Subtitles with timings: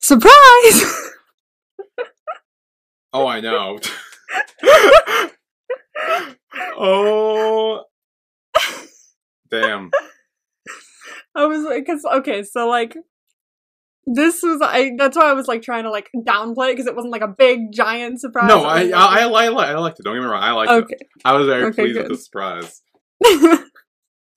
[0.00, 0.84] Surprise!
[3.12, 3.78] Oh, I know.
[6.78, 7.84] oh,
[9.50, 9.90] damn.
[11.34, 12.96] I was like, cause okay, so like,
[14.06, 14.92] this was I.
[14.98, 17.28] That's why I was like trying to like downplay it because it wasn't like a
[17.28, 18.48] big giant surprise.
[18.48, 20.04] No, It I I, I, like- I, I liked it.
[20.04, 20.42] Don't get me wrong.
[20.42, 20.74] I liked it.
[20.84, 20.96] okay.
[21.24, 22.82] I was very Okay, pleased with the surprise.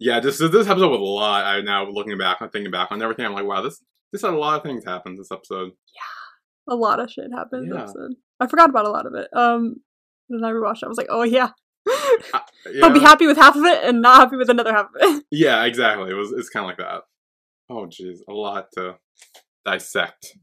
[0.01, 1.43] Yeah, just this episode was a lot.
[1.43, 3.25] I now looking back and thinking back on everything.
[3.25, 5.71] I'm like, wow, this this had a lot of things happen this episode.
[5.93, 6.73] Yeah.
[6.73, 7.71] A lot of shit happened.
[7.73, 7.81] Yeah.
[7.83, 8.13] episode.
[8.39, 9.27] I forgot about a lot of it.
[9.35, 9.77] Um,
[10.29, 10.83] then I rewatched.
[10.83, 10.85] it.
[10.85, 11.49] I was like, oh yeah.
[12.71, 14.91] Yeah, I'll be happy with half of it and not happy with another half of
[14.99, 15.23] it.
[15.31, 16.11] yeah, exactly.
[16.11, 17.03] It was it's kind of like that.
[17.69, 18.97] Oh, jeez, a lot to
[19.65, 20.37] dissect.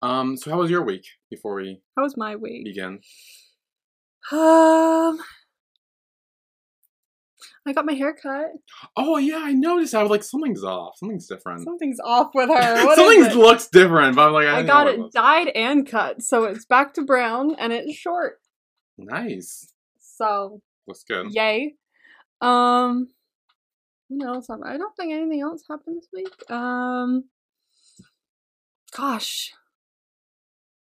[0.00, 2.64] Um, so how was your week before we How was my week?
[2.64, 3.00] begin?
[4.32, 5.18] Um,
[7.66, 8.52] I got my hair cut.
[8.96, 9.94] Oh yeah, I noticed.
[9.94, 10.98] I was like, something's off.
[10.98, 11.64] Something's different.
[11.64, 12.84] Something's off with her.
[12.86, 13.36] What Something is it?
[13.36, 16.44] looks different, but I'm like, I, I got know it what dyed and cut, so
[16.44, 18.38] it's back to brown and it's short.
[18.96, 19.72] Nice.
[19.98, 21.32] So Looks good.
[21.32, 21.74] yay.
[22.40, 23.08] Um,
[24.22, 24.46] else?
[24.48, 24.68] happened?
[24.68, 26.50] I don't think anything else happened this week.
[26.50, 27.24] Um,
[28.96, 29.52] gosh,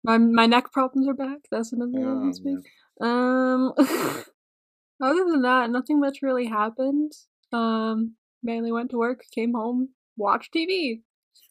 [0.03, 1.39] my my neck problems are back.
[1.51, 2.65] That's another one Oh, this week.
[2.99, 3.73] Um,
[5.01, 7.13] other than that, nothing much really happened.
[7.51, 11.01] Um, mainly went to work, came home, watched TV.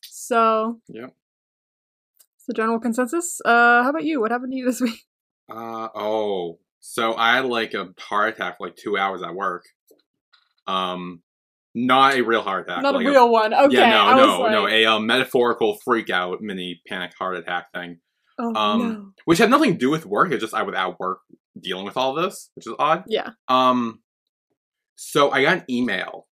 [0.02, 1.08] So, yeah,
[2.36, 3.40] it's the general consensus.
[3.44, 4.20] Uh, how about you?
[4.20, 5.00] What happened to you this week?
[5.48, 6.58] Uh oh.
[6.80, 9.64] So I had like a heart attack for like two hours at work.
[10.66, 11.22] Um,
[11.74, 12.82] not a real heart attack.
[12.82, 13.52] Not like a real one.
[13.52, 13.76] Okay.
[13.76, 17.36] yeah, no, I was no, like, no, a um, metaphorical freak out mini panic heart
[17.36, 17.98] attack thing,
[18.38, 19.10] Oh um, no.
[19.24, 20.32] which had nothing to do with work.
[20.32, 21.20] It's just I was at work
[21.62, 23.04] dealing with all this, which is odd.
[23.06, 23.30] Yeah.
[23.48, 24.00] Um,
[24.96, 26.26] so I got an email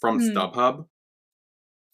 [0.00, 0.36] from Hmm.
[0.36, 0.86] StubHub,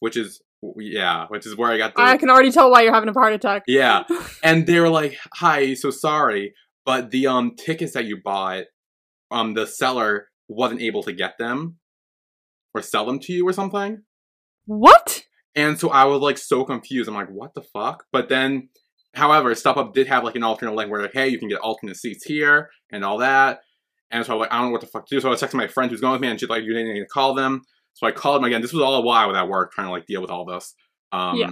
[0.01, 0.41] which is
[0.77, 3.13] yeah, which is where I got the I can already tell why you're having a
[3.13, 3.63] heart attack.
[3.69, 4.05] yeah,
[4.43, 8.65] and they were like, "Hi, so sorry, but the um tickets that you bought,
[9.31, 11.77] um, the seller wasn't able to get them
[12.75, 14.03] or sell them to you or something."
[14.67, 15.23] What?
[15.55, 17.09] And so I was like so confused.
[17.09, 18.69] I'm like, "What the fuck?" But then,
[19.19, 21.97] however, StubHub did have like an alternate link where like, "Hey, you can get alternate
[21.97, 23.61] seats here and all that."
[24.11, 25.33] And so I was like, "I don't know what the fuck to do." So I
[25.33, 27.07] was texting my friend who's going with me, and she's like, "You didn't need to
[27.07, 27.63] call them."
[27.95, 28.63] So I called them again.
[28.63, 30.45] This was all a while I was at work trying to like deal with all
[30.45, 30.75] this.
[31.11, 31.51] Um, Yeah.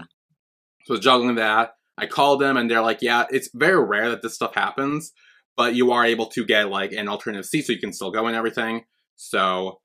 [0.84, 1.72] So I was juggling that.
[1.98, 5.12] I called them and they're like, yeah, it's very rare that this stuff happens,
[5.56, 8.26] but you are able to get like an alternative seat so you can still go
[8.26, 8.84] and everything.
[9.16, 9.80] So,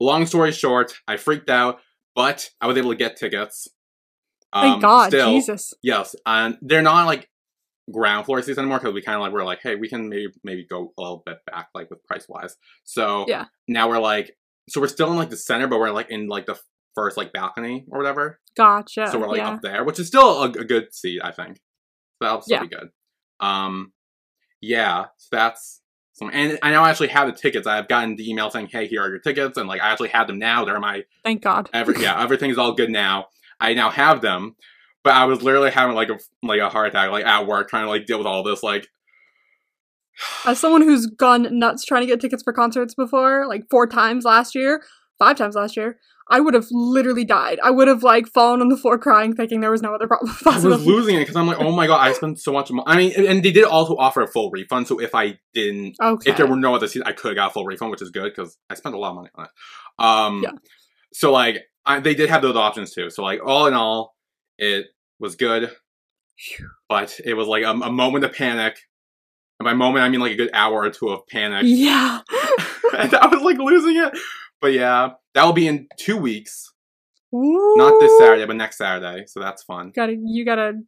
[0.00, 1.78] long story short, I freaked out,
[2.14, 3.68] but I was able to get tickets.
[4.54, 5.74] Thank Um, God, still, Jesus.
[5.82, 7.28] Yes, and they're not like
[7.92, 10.28] ground floor seats anymore because we kind of like we're like, hey, we can maybe
[10.42, 12.56] maybe go a little bit back like with price wise.
[12.84, 13.46] So Yeah.
[13.68, 14.36] now we're like,
[14.70, 16.58] so we're still in like the center, but we're like in like the
[16.94, 18.40] first like balcony or whatever.
[18.56, 19.08] Gotcha.
[19.10, 19.50] So we're like yeah.
[19.50, 21.56] up there, which is still a, a good seat, I think.
[21.56, 21.62] So
[22.22, 22.62] that'll still Yeah.
[22.62, 22.88] be good.
[23.40, 23.92] Um,
[24.60, 25.82] yeah, so that's
[26.14, 27.66] some, and I now actually have the tickets.
[27.66, 30.28] I've gotten the email saying, "Hey, here are your tickets," and like I actually have
[30.28, 30.64] them now.
[30.64, 31.68] They're my Thank God.
[31.74, 33.26] every yeah, everything's all good now.
[33.60, 34.56] I now have them,
[35.02, 37.84] but I was literally having like a like a heart attack, like at work, trying
[37.84, 38.62] to like deal with all this.
[38.62, 38.86] Like,
[40.46, 44.24] As someone who's gone nuts trying to get tickets for concerts before, like four times
[44.24, 44.82] last year,
[45.18, 45.98] five times last year,
[46.30, 47.58] I would have literally died.
[47.62, 50.34] I would have like fallen on the floor crying, thinking there was no other problem.
[50.46, 52.84] I was losing it because I'm like, oh my god, I spent so much money.
[52.86, 54.86] I mean, and- and they did also offer a full refund.
[54.88, 56.30] So if I didn't Okay.
[56.30, 58.10] if there were no other seats, I could have got a full refund, which is
[58.10, 59.50] good because I spent a lot of money on it.
[59.98, 60.50] Um, Yeah.
[61.12, 63.10] So like, I, they did have those options too.
[63.10, 64.14] So like, all in all,
[64.58, 64.86] it
[65.18, 65.70] was good,
[66.88, 68.78] but it was like a, a moment of panic.
[69.60, 72.20] And by moment, I mean like a good hour or two of panic, yeah.
[72.98, 74.12] and I was like losing it.
[74.60, 76.72] But yeah, that will be in two weeks,
[77.34, 77.74] Ooh.
[77.76, 79.26] not this Saturday, but next Saturday.
[79.26, 79.92] So that's fun.
[79.94, 80.80] Gotta you gotta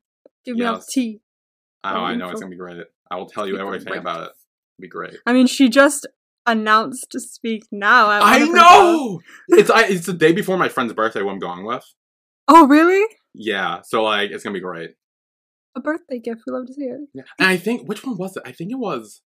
[0.45, 1.21] give me all tea.
[1.85, 2.79] Oh, Oh, I know it's gonna be great.
[3.11, 4.31] I will tell you everything about it.
[4.79, 5.17] It'll be great.
[5.27, 6.07] I mean, she just
[6.47, 8.09] announced to speak now.
[8.09, 9.21] I her know.
[9.49, 11.21] it's I, it's the day before my friend's birthday.
[11.21, 11.85] Who I'm going with.
[12.49, 13.05] Oh, really?
[13.35, 14.91] Yeah, so like it's gonna be great.
[15.77, 16.43] A birthday gift.
[16.47, 17.01] We love to see it.
[17.13, 17.23] Yeah.
[17.39, 18.43] And I think which one was it?
[18.47, 19.21] I think it was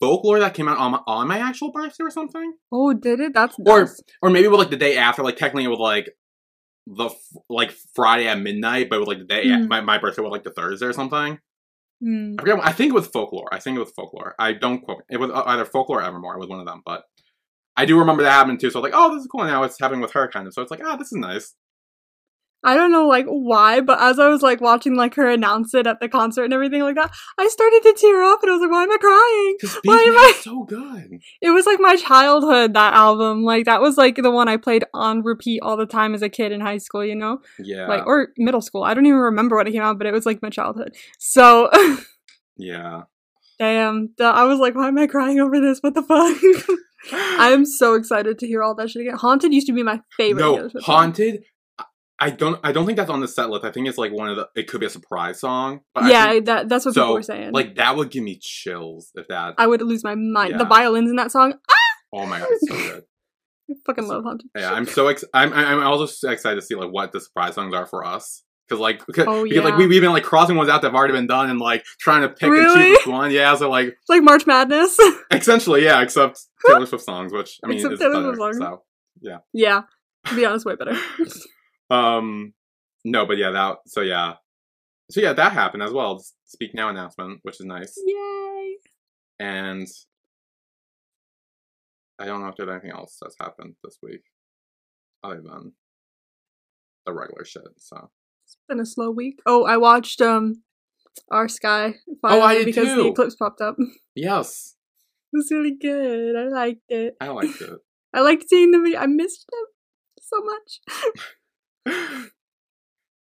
[0.00, 3.32] folklore that came out on my, on my actual birthday or something, Oh, did it?
[3.34, 4.00] That's Or- nice.
[4.22, 5.22] or maybe it was like the day after.
[5.22, 6.10] Like technically, it was like
[6.86, 9.68] the f- like Friday at midnight, but it was like the day Mm.
[9.68, 11.38] my my birthday was like the Thursday or something.
[12.02, 12.34] Hmm.
[12.38, 12.58] I forget.
[12.62, 13.48] I think it was folklore.
[13.52, 14.34] I think it was folklore.
[14.38, 15.02] I don't quote.
[15.08, 16.34] It was either folklore or Evermore.
[16.34, 17.04] It was one of them, but.
[17.78, 19.44] I do remember that happening too, so I was like, oh, this is cool.
[19.44, 20.54] Now it's happening with her, kind of.
[20.54, 21.54] So it's like, oh, this is nice.
[22.64, 25.86] I don't know like why, but as I was like watching like her announce it
[25.86, 28.60] at the concert and everything like that, I started to tear up and I was
[28.62, 29.80] like, why am I crying?
[29.84, 31.20] Why am I- so good.
[31.40, 33.44] It was like my childhood, that album.
[33.44, 36.28] Like that was like the one I played on repeat all the time as a
[36.28, 37.38] kid in high school, you know?
[37.58, 37.86] Yeah.
[37.86, 38.82] Like or middle school.
[38.82, 40.96] I don't even remember when it came out, but it was like my childhood.
[41.18, 41.70] So
[42.56, 43.02] yeah.
[43.58, 44.10] damn.
[44.20, 45.78] I was like, why am I crying over this?
[45.80, 46.36] What the fuck?
[47.12, 49.16] I'm so excited to hear all that shit again.
[49.16, 50.42] Haunted used to be my favorite.
[50.42, 50.94] no Taylor Swift song.
[50.96, 51.44] haunted.
[52.18, 52.58] I- don't.
[52.64, 53.64] I don't think that's on the set list.
[53.64, 54.48] I think it's like one of the.
[54.54, 55.80] It could be a surprise song.
[56.04, 57.52] Yeah, think- that that's what people so were saying.
[57.52, 59.54] like that would give me chills if that.
[59.58, 60.58] I would lose my mind.
[60.58, 61.74] The violins in that song, ah!
[62.14, 63.04] oh my god, it's so good.
[63.70, 64.48] I fucking love Haunted.
[64.56, 67.54] Yeah, I'm so ex- I'm I'm also so excited to see like what the surprise
[67.56, 68.44] songs are for us.
[68.68, 69.78] Cause like, cause, Oh, because like yeah.
[69.78, 72.22] we we've been like crossing ones out that have already been done and like trying
[72.22, 73.30] to pick and choose which one.
[73.30, 74.96] Yeah, so like It's like March Madness.
[75.30, 78.34] essentially, yeah, except Taylor Swift songs, which I mean Except is Taylor better.
[78.36, 78.58] Swift songs.
[78.58, 78.82] So
[79.20, 79.82] yeah, yeah,
[80.26, 80.96] to be honest, way better.
[81.90, 82.52] Um,
[83.04, 84.34] no, but yeah, that so yeah,
[85.10, 86.22] so yeah, that happened as well.
[86.44, 88.76] Speak now announcement, which is nice, Yay!
[89.40, 89.86] and
[92.18, 94.22] I don't know if there's anything else that's happened this week
[95.22, 95.72] other than
[97.04, 97.62] the regular shit.
[97.78, 98.10] So
[98.44, 99.40] It's been a slow week.
[99.46, 100.62] Oh, I watched um
[101.30, 103.02] Our Skyy Oh, I finally did because too.
[103.02, 103.76] the eclipse popped up.
[104.18, 104.76] Yes.
[105.32, 106.36] It was really good.
[106.36, 107.16] I liked it.
[107.20, 107.80] I liked it.
[108.14, 108.98] I liked seeing the video.
[109.00, 109.64] I missed them
[110.22, 110.80] so much.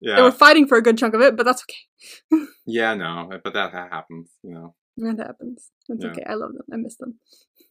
[0.01, 2.45] yeah, They were fighting for a good chunk of it, but that's okay.
[2.65, 4.75] yeah, no, but that ha- happens, you know.
[4.97, 5.71] That happens.
[5.89, 6.11] It's Yeah.
[6.11, 6.23] okay.
[6.27, 6.61] I love them.
[6.71, 7.19] I miss them.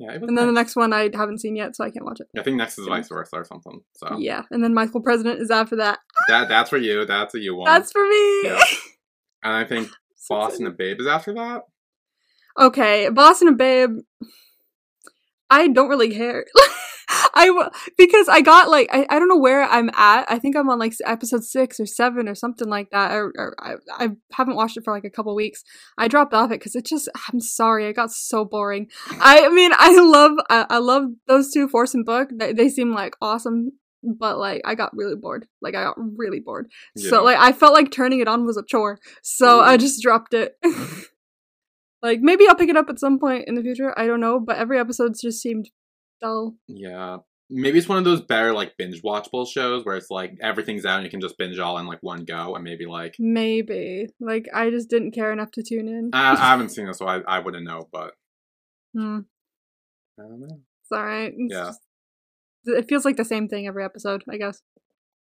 [0.00, 2.26] Yeah, And then the next one I haven't seen yet, so I can't watch it.
[2.36, 3.80] I think next is vice versa or something.
[3.96, 4.42] So Yeah.
[4.50, 6.00] And then My School President is after that.
[6.28, 7.04] that that's for you.
[7.04, 7.66] That's a you one.
[7.66, 8.40] That's for me.
[8.44, 8.60] Yeah.
[9.44, 10.66] and I think So excited.
[10.66, 11.62] and Babe is after that.
[12.58, 13.98] Okay, Boss and a Babe.
[15.48, 16.44] I don't really care.
[17.34, 20.30] I because I got like I, I don't know where I'm at.
[20.30, 23.12] I think I'm on like episode six or seven or something like that.
[23.12, 25.62] Or, or I I haven't watched it for like a couple weeks.
[25.98, 28.88] I dropped off it because it just I'm sorry it got so boring.
[29.10, 32.30] I mean I love I, I love those two Force and Book.
[32.34, 33.72] They, they seem like awesome,
[34.02, 35.46] but like I got really bored.
[35.60, 36.70] Like I got really bored.
[36.96, 37.10] Yeah.
[37.10, 38.98] So like I felt like turning it on was a chore.
[39.22, 40.56] So I just dropped it.
[42.02, 43.98] like maybe I'll pick it up at some point in the future.
[43.98, 45.70] I don't know, but every episode just seemed
[46.22, 46.54] dull.
[46.68, 47.18] Yeah.
[47.50, 50.96] Maybe it's one of those better like binge watchable shows where it's like everything's out
[50.96, 54.06] and you can just binge all in like one go and maybe like Maybe.
[54.20, 56.10] Like I just didn't care enough to tune in.
[56.14, 58.14] I, I haven't seen it so I, I wouldn't know, but
[58.94, 59.20] Hmm.
[60.18, 60.60] I don't know.
[60.82, 61.32] It's alright.
[61.36, 61.64] It's Yeah.
[61.66, 61.80] just-
[62.64, 64.62] it feels like the same thing every episode, I guess.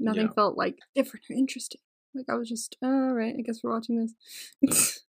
[0.01, 0.33] Nothing Yeah.
[0.35, 1.81] felt like different or interesting.
[2.15, 4.09] Like I was just, alright, I guess we're watching
[4.61, 5.01] this.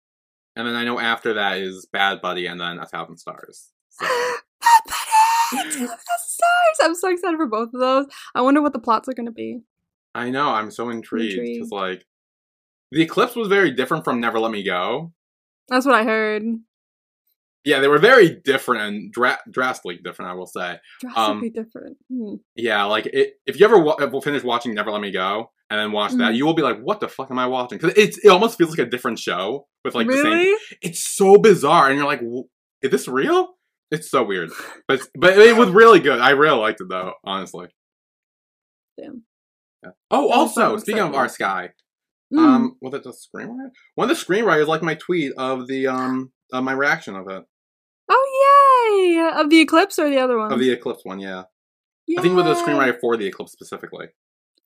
[0.56, 3.68] And then I know after that is Bad Buddy and then A Thousand Stars.
[3.90, 4.04] So
[5.52, 5.74] Bad Bunny!
[5.76, 6.78] Two of the stars!
[6.82, 8.06] I'm so excited for both of those.
[8.34, 9.60] I wonder what the plots are gonna be.
[10.14, 12.04] I know, I'm so intrigued because like
[12.90, 15.12] the eclipse was very different from Never Let Me Go.
[15.68, 16.42] That's what I heard.
[17.64, 20.78] Yeah, they were very different and dra- drastically different, I will say.
[21.00, 21.98] Drastically different.
[22.10, 22.34] Hmm.
[22.56, 25.92] Yeah, like it, if you ever wa- finish watching Never Let Me Go and then
[25.92, 26.36] watch that, Mhm.
[26.36, 28.70] you will be like, "What the fuck am I watching?" Because it's it almost feels
[28.70, 30.24] like a different show with like the same.
[30.24, 30.58] really?
[30.80, 32.44] It's so bizarre, and you're like, "W-
[32.80, 33.57] "Is this real?"
[33.90, 34.50] It's so weird,
[34.86, 36.20] but but it was really good.
[36.20, 37.68] I really liked it though, honestly.
[39.00, 39.22] Damn.
[39.82, 39.90] Yeah.
[40.10, 41.70] Oh, also speaking of our sky,
[42.32, 42.38] Mm.
[42.38, 43.70] um, was it the screenwriter?
[43.94, 47.42] One of the screenwriters liked my tweet of the um of my reaction of it
[48.10, 49.40] Oh yay!
[49.40, 50.52] Of the eclipse or the other one?
[50.52, 51.20] of the eclipse one.
[51.20, 51.44] Yeah,
[52.18, 54.08] I think it was the screenwriter for the eclipse specifically.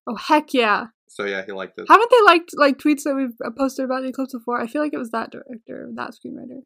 [0.08, 0.86] Oh heck yeah!
[1.08, 1.86] So yeah, he liked it.
[1.88, 4.60] Haven't they liked like tweets that we've uh, posted about the eclipse before?
[4.60, 6.62] I feel like it was that director, that screenwriter.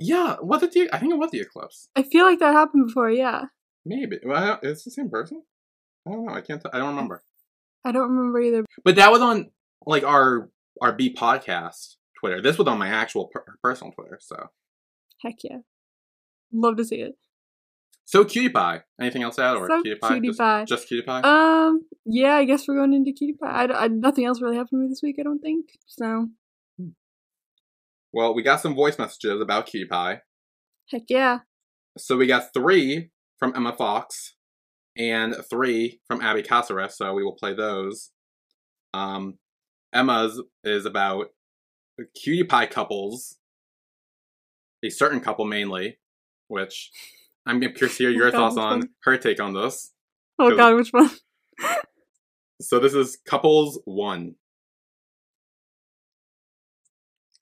[0.00, 0.88] Yeah, was it the?
[0.92, 1.88] I think it was the eclipse.
[1.94, 3.10] I feel like that happened before.
[3.10, 3.44] Yeah,
[3.84, 4.18] Maybe.
[4.24, 5.42] Well, it's the same person.
[6.06, 6.32] I don't know.
[6.32, 6.62] I can't.
[6.62, 7.22] T- I don't remember.
[7.84, 8.64] I don't remember either.
[8.84, 9.50] But that was on
[9.86, 12.40] like our our B podcast Twitter.
[12.42, 14.18] This was on my actual per- personal Twitter.
[14.22, 14.48] So
[15.22, 15.58] Heck yeah!
[16.52, 17.16] Love to see it.
[18.06, 18.80] so cutie pie.
[19.00, 20.08] Anything else to add or So cutie pie?
[20.14, 20.64] cutie just, pie.
[20.66, 21.20] just cutie pie.
[21.22, 23.66] Um, yeah, I guess we're going into cutie pie.
[23.66, 25.16] I, I, nothing else really happened to me this week.
[25.20, 26.28] I don't think so.
[28.12, 30.20] Well, we got some voice messages about cutie pie.
[30.90, 31.40] Heck yeah!
[31.98, 34.34] So we got three from Emma Fox
[34.96, 36.96] and three from Abby Caceres.
[36.96, 38.10] So we will play those.
[38.92, 39.38] Um,
[39.92, 41.26] Emma's is about
[42.14, 43.38] cutie pie couples,
[44.84, 45.98] a certain couple mainly,
[46.48, 46.90] which
[47.46, 49.92] I'm curious to hear your Oh thoughts on her take on this.
[50.38, 51.10] Oh god, which one?
[52.60, 54.34] So this is couples one.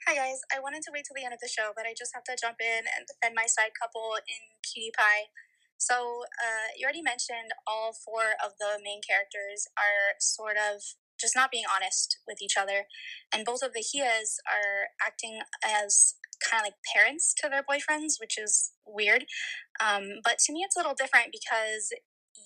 [0.09, 2.17] Hi guys, I wanted to wait till the end of the show, but I just
[2.17, 5.29] have to jump in and defend my side couple in Cutie Pie.
[5.77, 10.81] So, uh, you already mentioned all four of the main characters are sort of
[11.21, 12.89] just not being honest with each other.
[13.37, 18.17] And both of the Hias are acting as kind of like parents to their boyfriends,
[18.17, 19.29] which is weird.
[19.77, 21.93] Um, but to me, it's a little different because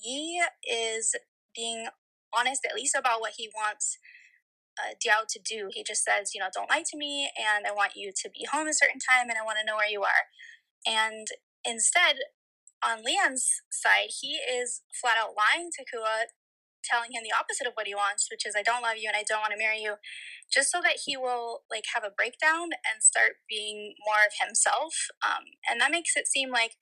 [0.03, 1.15] Yi is
[1.55, 1.87] being
[2.35, 4.03] honest, at least about what he wants
[4.83, 5.69] uh, Diao to do.
[5.71, 8.47] He just says, you know, don't lie to me, and I want you to be
[8.51, 10.27] home a certain time, and I want to know where you are.
[10.87, 11.27] And
[11.65, 12.17] instead,
[12.85, 16.27] on Lian's side, he is flat out lying to Kua,
[16.83, 19.17] telling him the opposite of what he wants, which is I don't love you and
[19.17, 20.03] I don't want to marry you,
[20.53, 24.95] just so that he will like have a breakdown and start being more of himself.
[25.25, 26.75] Um, and that makes it seem like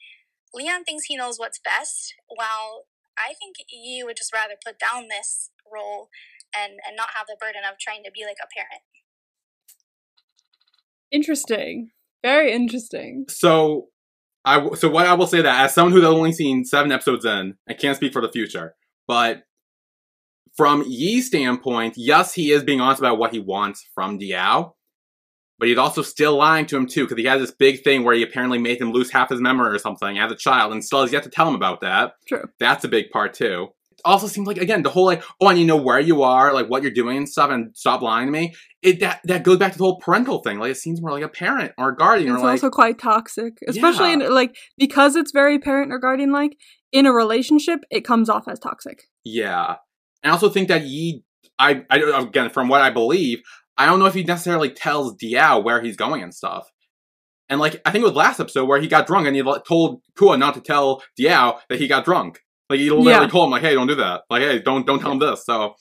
[0.55, 2.89] Lian thinks he knows what's best, while
[3.19, 6.09] I think Yi would just rather put down this role
[6.57, 8.83] and and not have the burden of trying to be like a parent.
[11.11, 11.91] Interesting.
[12.23, 13.25] Very interesting.
[13.29, 13.89] So,
[14.45, 17.25] I w- so what I will say that as someone who's only seen seven episodes
[17.25, 18.75] in, I can't speak for the future,
[19.09, 19.43] but
[20.57, 24.73] from Yi's standpoint, yes, he is being honest about what he wants from Diao,
[25.59, 28.15] but he's also still lying to him too because he has this big thing where
[28.15, 31.03] he apparently made him lose half his memory or something as a child, and still
[31.03, 32.15] has yet to tell him about that.
[32.29, 32.45] True.
[32.59, 33.69] That's a big part too.
[34.05, 36.53] Also seems like again the whole like oh I need to know where you are,
[36.53, 38.55] like what you're doing and stuff, and stop lying to me.
[38.83, 40.59] It that that goes back to the whole parental thing.
[40.59, 42.99] Like it seems more like a parent or a guardian It's or like also quite
[42.99, 44.27] toxic, especially Yeah.
[44.27, 46.57] in like because it's very parent or guardian like
[46.93, 47.81] in a relationship.
[47.91, 49.03] It comes off as toxic.
[49.25, 49.77] Yeah.
[50.23, 51.23] And I also think that Yi,
[51.59, 53.41] I, I, again, from what I believe,
[53.79, 56.69] I don't know if he necessarily tells Diao where he's going and stuff.
[57.49, 59.65] And like, I think it was last episode where he got drunk and he like,
[59.65, 62.41] told Kua not to tell Diao that he got drunk.
[62.71, 63.27] Like, he literally Yeah.
[63.27, 64.23] told him, like, hey, don't do that.
[64.31, 65.45] Like, hey, don't, don't tell him this.
[65.45, 65.75] So,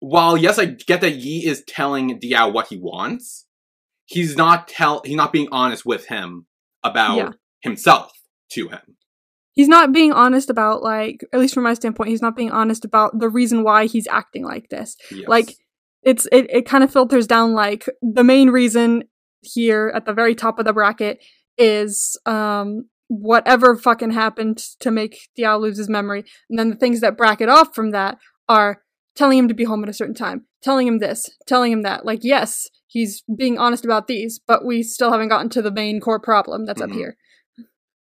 [0.00, 3.46] while yes, I get that Yi is telling Diao what he wants,
[4.06, 6.46] he's not tell, he's not being honest with him
[6.84, 7.30] about Yeah.
[7.62, 8.12] himself
[8.52, 8.96] to him.
[9.54, 12.84] He's not being honest about like at least from my standpoint, he's not being honest
[12.84, 14.94] about the reason why he's acting like this.
[15.10, 15.26] Yes.
[15.26, 15.56] Like
[16.04, 19.02] it's it, it kind of filters down like the main reason
[19.40, 21.18] here at the very top of the bracket
[21.56, 26.24] is um whatever fucking happened to make Diao lose his memory.
[26.48, 28.82] And then the things that bracket off from that are
[29.16, 32.04] telling him to be home at a certain time, telling him this, telling him that.
[32.06, 36.00] Like, yes, he's being honest about these, but we still haven't gotten to the main
[36.00, 36.90] core problem that's Mhm.
[36.90, 37.16] up here.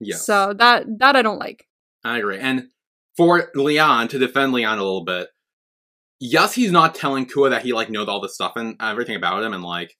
[0.01, 0.25] yes.
[0.27, 1.67] So that that I don't like.
[2.05, 2.39] I agree.
[2.39, 2.69] And
[3.17, 5.29] for Lian, to defend Lian a little bit,
[6.19, 9.43] yes, he's not telling Kua that he like knows all this stuff and everything about
[9.43, 9.97] him and like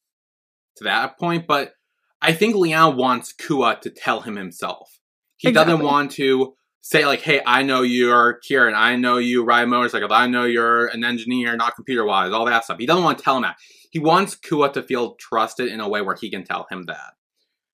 [0.77, 1.75] to that point, but
[2.23, 5.01] I think Lian wants Kua to tell him himself.
[5.37, 8.75] He doesn't want to say like, "Hey, I know you're Kieran.
[8.77, 10.13] I know you ride motorcycles.
[10.13, 12.33] I know you're an engineer, not computer wise.
[12.33, 13.57] All that stuff." He doesn't want to tell him that.
[13.91, 17.15] He wants Kua to feel trusted in a way where he can tell him that.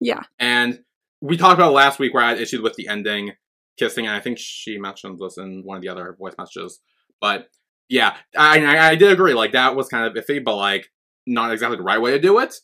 [0.00, 0.22] Yeah.
[0.38, 0.80] And
[1.20, 3.32] we talked about last week where I had issues with the ending
[3.78, 6.80] kissing, and I think she mentioned this in one of the other voice messages.
[7.20, 7.48] But
[7.88, 9.34] yeah, I, I, I did agree.
[9.34, 10.88] Like that was kind of iffy, but like
[11.26, 12.54] not exactly the right way to do it.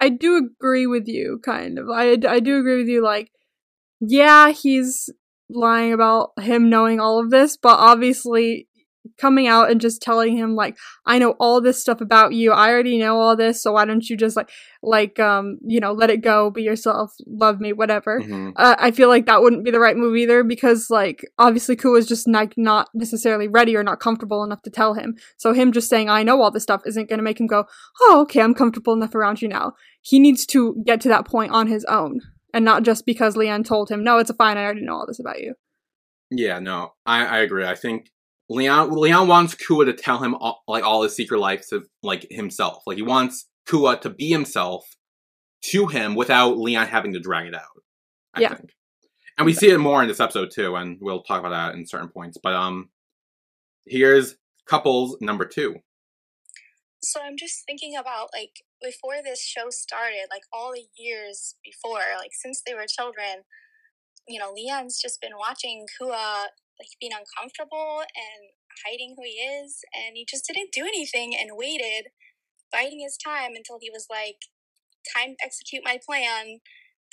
[0.00, 1.88] I do agree with you, kind of.
[1.90, 3.30] I, I do agree with you, like,
[4.00, 5.10] yeah, he's
[5.50, 8.67] lying about him knowing all of this, but obviously
[9.16, 12.52] coming out and just telling him, like, I know all this stuff about you.
[12.52, 14.50] I already know all this, so why don't you just, like,
[14.82, 18.20] like, um, you know, let it go, be yourself, love me, whatever.
[18.20, 18.52] Mhm.
[18.56, 22.06] Uh, I feel like that wouldn't be the right move either because, like, obviously Kua's
[22.06, 25.16] just like not necessarily ready or not comfortable enough to tell him.
[25.36, 27.64] So him just saying I know all this stuff isn't going to make him go,
[28.02, 29.72] "Oh, okay, I'm comfortable enough around you now."
[30.02, 32.20] He needs to get to that point on his own,
[32.54, 34.56] and not just because Lian told him, "No, it's a fine.
[34.56, 35.54] I already know all this about you."
[36.30, 37.64] Yeah, no, I, I agree.
[37.64, 38.10] I think
[38.50, 42.26] Lian Lian wants Kua to tell him all, like all his secret life to like
[42.30, 42.82] himself.
[42.86, 44.96] Like he wants Kua to be himself
[45.64, 47.82] to him without Lian having to drag it out.
[48.34, 48.54] I Yeah.
[48.54, 48.70] think.
[49.36, 51.86] And we see it more in this episode too, and we'll talk about that in
[51.86, 52.38] certain points.
[52.42, 52.90] But um
[53.86, 54.36] here's
[54.66, 55.76] couples number two.
[57.02, 62.02] So I'm just thinking about like before this show started, like all the years before,
[62.18, 63.44] like since they were children,
[64.26, 66.46] you know, Lian's just been watching Kua
[66.80, 68.54] like being uncomfortable and
[68.86, 72.10] hiding who he is, and he just didn't do anything and waited,
[72.72, 74.46] biding his time until he was like,
[75.16, 76.60] time to execute my plan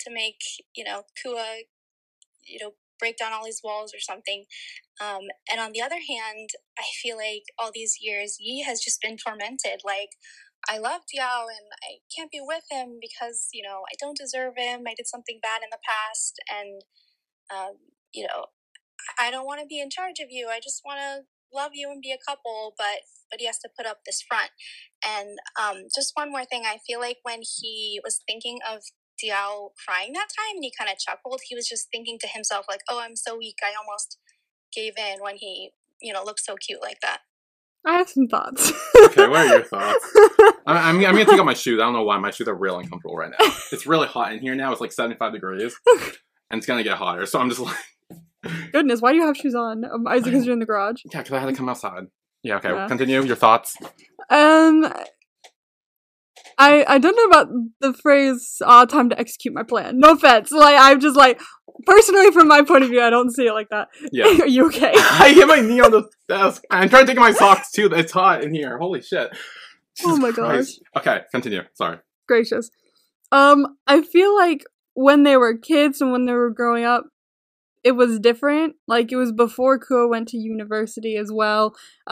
[0.00, 0.40] to make
[0.74, 1.64] you know Kua,
[2.44, 4.44] you know, break down all his walls or something.
[5.00, 9.00] Um, and on the other hand, I feel like all these years, Yi has just
[9.02, 9.82] been tormented.
[9.84, 10.10] Like,
[10.68, 14.54] I loved yao and I can't be with him because, you know, I don't deserve
[14.56, 14.84] him.
[14.86, 16.40] I did something bad in the past.
[16.48, 16.82] And,
[17.54, 17.76] um,
[18.12, 18.46] you know,
[19.18, 20.48] I don't want to be in charge of you.
[20.48, 21.22] I just want to
[21.54, 22.74] love you and be a couple.
[22.76, 24.50] But, but he has to put up this front.
[25.06, 28.82] And um, just one more thing I feel like when he was thinking of
[29.22, 31.40] Diao crying that time and he kind of chuckled.
[31.46, 33.56] He was just thinking to himself, like, oh, I'm so weak.
[33.62, 34.18] I almost
[34.74, 35.70] gave in when he,
[36.00, 37.20] you know, looked so cute like that.
[37.84, 38.72] I have some thoughts.
[39.04, 40.04] Okay, what are your thoughts?
[40.66, 41.80] I'm, I'm, I'm gonna take off my shoes.
[41.80, 43.46] I don't know why my shoes are really uncomfortable right now.
[43.70, 44.72] It's really hot in here now.
[44.72, 45.76] It's like 75 degrees,
[46.50, 47.26] and it's gonna get hotter.
[47.26, 47.76] So I'm just like,
[48.72, 49.84] Goodness, why do you have shoes on?
[49.84, 51.02] Um, is it because you're in the garage?
[51.12, 52.04] yeah, because I had to come outside.
[52.42, 52.56] Yeah.
[52.56, 52.70] Okay.
[52.70, 52.86] Yeah.
[52.86, 53.76] Continue your thoughts.
[54.30, 54.92] Um,
[56.58, 57.48] I I don't know about
[57.80, 61.40] the phrase "ah, time to execute my plan." No offense, like I'm just like
[61.84, 63.88] personally from my point of view, I don't see it like that.
[64.12, 64.26] Yeah.
[64.42, 64.92] Are you okay?
[64.96, 66.62] I hit my knee on the desk.
[66.70, 67.90] I'm trying to take my socks too.
[67.92, 68.78] It's hot in here.
[68.78, 69.36] Holy shit.
[70.04, 70.80] Oh my Christ.
[70.96, 71.62] Okay, continue.
[71.74, 71.98] Sorry.
[72.28, 72.70] Gracious.
[73.32, 77.04] Um, I feel like when they were kids and when they were growing up,
[77.88, 78.74] it was different.
[78.94, 81.64] Like it was before Kua went to university as well.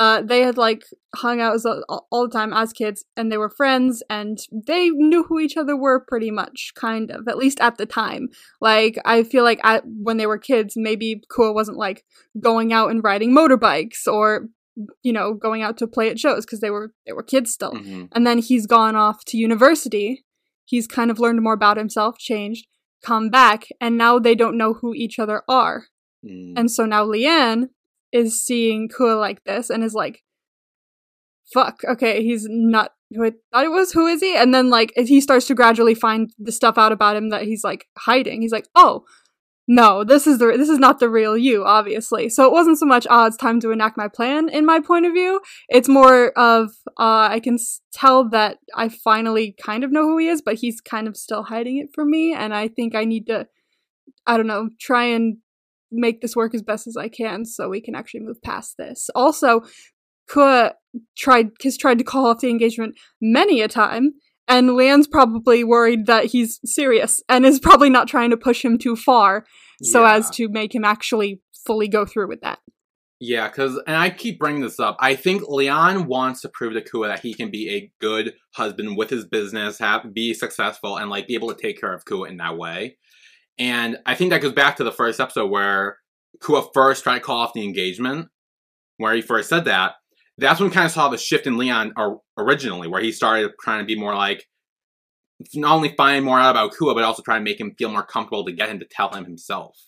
[0.02, 0.82] Uh, they had like
[1.22, 4.38] hung out as, all the time as kids, and they were friends, and
[4.68, 8.28] they knew who each other were pretty much, kind of, at least at the time.
[8.60, 12.04] Like I feel like at, when they were kids, maybe Kua wasn't like
[12.48, 14.48] going out and riding motorbikes or
[15.02, 17.72] you know going out to play at shows because they were they were kids still
[17.72, 18.08] Mhm.
[18.12, 20.24] and then he's gone off to university.
[20.64, 22.66] He's kind of learned more about himself, changed,
[23.04, 25.86] come back, and now they don't know who each other are.
[26.24, 26.54] Mm.
[26.56, 27.70] And so now Lian
[28.12, 30.22] is seeing Kua like this and is like,
[31.52, 33.92] fuck, okay, he's not who I thought it was.
[33.92, 34.36] Who is he?
[34.36, 37.62] And then, like, he starts to gradually find the stuff out about him that he's,
[37.62, 39.04] like, hiding, he's like, oh,
[39.66, 42.28] no, this is the this is not the real you, obviously.
[42.28, 45.06] So it wasn't so much, ah, it's time to enact my plan in my point
[45.06, 45.40] of view.
[45.68, 47.56] It's more of, uh, I can
[47.92, 51.44] tell that I finally kind of know who he is, but he's kind of still
[51.44, 53.46] hiding it from me, and I think I need to,
[54.26, 55.38] I don't know, try and
[55.90, 59.08] make this work as best as I can so we can actually move past this.
[59.14, 59.62] Also,
[60.28, 60.74] Kua
[61.16, 64.14] tried has tried to call off the engagement many a time,
[64.48, 68.78] and Lian's probably worried that he's serious and is probably not trying to push him
[68.78, 69.44] too far
[69.82, 70.14] so Yeah.
[70.14, 72.58] as to make him actually fully go through with that.
[73.20, 76.82] Yeah, because, and I keep bringing this up, I think Lian wants to prove to
[76.82, 81.08] Kua that he can be a good husband with his business, have be successful, and
[81.08, 82.98] like be able to take care of Kua in that way.
[83.58, 85.98] And I think that goes back to the first episode where
[86.42, 88.28] Kua first tried to call off the engagement,
[88.98, 89.92] where he first said that.
[90.38, 93.52] That's when we kind of saw the shift in Lian or, originally, where he started
[93.60, 94.44] trying to be more like,
[95.54, 98.02] not only find more out about Kua, but also try to make him feel more
[98.04, 99.78] comfortable to get him to tell him himself.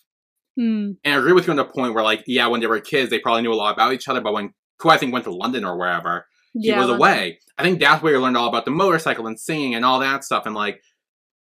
[0.56, 0.92] Hmm.
[1.04, 3.10] And I agree with you on the point where, like, yeah, when they were kids,
[3.10, 5.34] they probably knew a lot about each other, but when Kua, I think, went to
[5.34, 7.40] London or wherever, he Yeah, was Lon- away.
[7.58, 10.24] I think that's where he learned all about the motorcycle and singing and all that
[10.24, 10.80] stuff, and, like,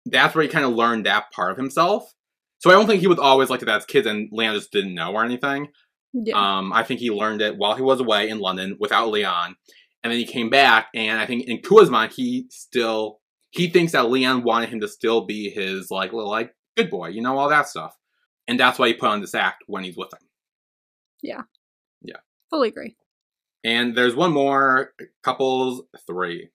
[0.06, 2.12] that's where he kind of learned that part of himself.
[2.60, 4.94] So I don't think he was always like that as kids, and Lian just didn't
[4.94, 5.68] know or anything.
[6.14, 6.36] Yeah.
[6.36, 9.56] Um, I think he learned it while he was away in London without Lian,
[10.04, 13.20] and then he came back, and I think in Kua's mind, he still
[13.52, 17.10] he thinks that Lian wanted him to still be his like little like good boy,
[17.10, 17.96] you know, all that stuff,
[18.48, 20.28] and that's why he put on this act when he's with him.
[21.22, 21.42] Yeah.
[22.02, 22.18] Yeah.
[22.50, 22.96] Fully agree.
[23.64, 24.94] And there's one more
[25.24, 26.50] couples three.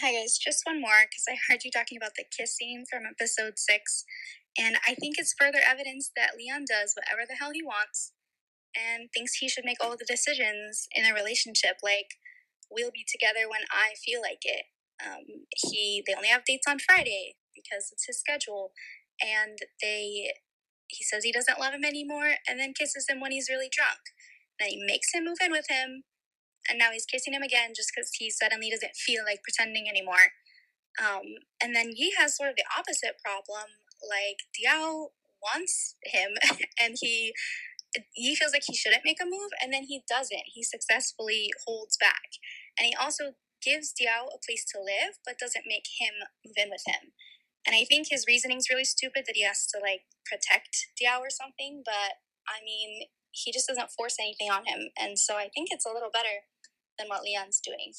[0.00, 3.02] Hi guys, just one more because I heard you talking about the kiss scene from
[3.04, 4.04] episode six,
[4.58, 8.12] and I think it's further evidence that Lian does whatever the hell he wants
[8.76, 11.76] and thinks he should make all the decisions in a relationship.
[11.82, 12.16] Like,
[12.70, 14.66] we'll be together when I feel like it.
[15.04, 18.72] Um, he they only have dates on Friday because it's his schedule,
[19.20, 20.32] and they
[20.88, 24.00] he says he doesn't love him anymore, and then kisses him when he's really drunk.
[24.60, 26.04] Then he makes him move in with him,
[26.68, 30.36] and now he's kissing him again just because he suddenly doesn't feel like pretending anymore.
[31.00, 31.24] Um,
[31.62, 33.81] and then he has sort of the opposite problem.
[34.02, 35.08] Like Diao
[35.42, 36.32] wants him,
[36.80, 37.32] and he
[38.14, 40.52] he feels like he shouldn't make a move, and then he doesn't.
[40.54, 42.40] He successfully holds back,
[42.78, 46.70] and he also gives Diao a place to live, but doesn't make him move in
[46.70, 47.12] with him.
[47.66, 51.30] And I think his reasoning's really stupid that he has to like protect Diao or
[51.30, 51.82] something.
[51.84, 55.86] But I mean, he just doesn't force anything on him, and so I think it's
[55.86, 56.48] a little better
[56.98, 57.92] than what Lian's doing.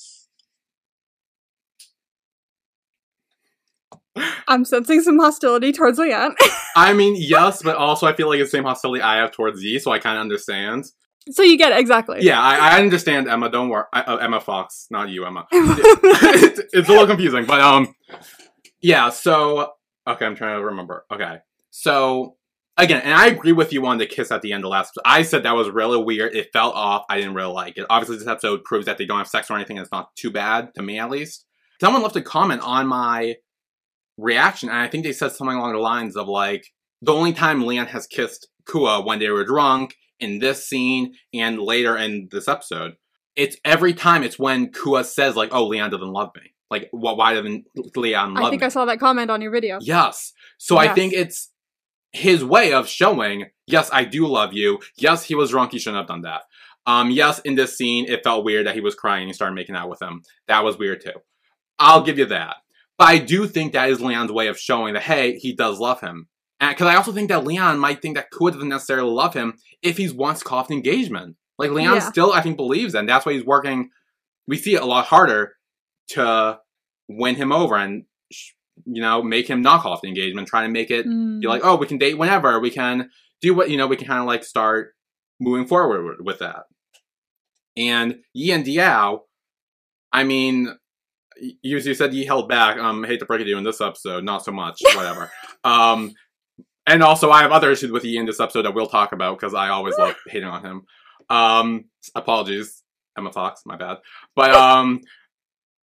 [4.48, 6.36] I'm sensing some hostility towards Lian.
[6.76, 9.60] I mean, yes, but also I feel like it's the same hostility I have towards
[9.60, 10.86] Z, so I kind of understand.
[11.32, 12.20] so you get it, exactly.
[12.22, 13.50] Yeah, I, I understand Emma.
[13.50, 15.48] Don't worry, I, uh, Emma Fox, not you, Emma.
[15.52, 17.96] it's, it's a little confusing, but um,
[18.82, 19.10] yeah.
[19.10, 19.74] So
[20.08, 21.06] okay, I'm trying to remember.
[21.12, 21.38] Okay,
[21.72, 22.36] so
[22.78, 24.94] again, and I agree with you on the kiss at the end of last.
[25.06, 26.36] I said that was really weird.
[26.36, 27.06] It felt off.
[27.10, 27.86] I didn't really like it.
[27.90, 29.78] Obviously, this episode proves that they don't have sex or anything.
[29.78, 31.46] and It's not too bad to me, at least.
[31.80, 33.36] Someone left a comment on my
[34.18, 36.66] reaction, and I think they said something along the lines of like,
[37.02, 41.60] the only time Lian has kissed Kua when they were drunk in this scene and
[41.60, 42.94] later in this episode.
[43.36, 47.18] It's every time it's when Kua says like, "Oh, Lian doesn't love me." Like, wh-
[47.18, 48.66] why doesn't Lian love I think me?
[48.68, 49.80] I saw that comment on your video.
[49.82, 50.34] Yes.
[50.58, 51.50] So I think it's
[52.14, 54.80] his way of showing, yes, I do love you.
[54.96, 55.72] Yes, he was drunk.
[55.72, 56.42] He shouldn't have done that.
[56.86, 59.56] Um, yes, in this scene, it felt weird that he was crying and he started
[59.56, 60.22] making out with him.
[60.48, 61.14] That was weird too.
[61.80, 62.58] I'll give you that.
[63.04, 66.00] But I do think that is Lian's way of showing that, hey, he does love
[66.00, 66.30] him.
[66.62, 69.56] And because I also think that Lian might think that Kua doesn't necessarily love him
[69.82, 71.36] if he's once caught in engagement.
[71.58, 72.00] Like Lian Yeah.
[72.00, 73.00] still, I think, believes that.
[73.00, 73.90] And that's why he's working.
[74.48, 75.56] We see it a lot harder
[76.12, 76.60] to
[77.10, 78.06] win him over and
[78.86, 81.42] you know make him knock off the engagement, trying to make it Mm.
[81.42, 82.58] be like, oh, we can date whenever.
[82.62, 83.10] We can
[83.42, 83.88] do what you know.
[83.88, 84.94] We can kind of like start
[85.42, 86.68] moving forward with- that.
[87.76, 89.24] And Yi and Diao,
[90.14, 90.78] I mean,
[91.40, 92.78] you, you said you held back.
[92.78, 94.82] Um, hate to break it to you in this episode, not so much.
[94.96, 95.32] Whatever.
[95.64, 96.14] um,
[96.86, 99.40] and also I have other issues with Yi in this episode that we'll talk about
[99.40, 100.86] because I always love hating on him.
[101.30, 102.84] Um, apologies,
[103.18, 103.98] Emma Fox, my bad.
[104.36, 105.02] But um,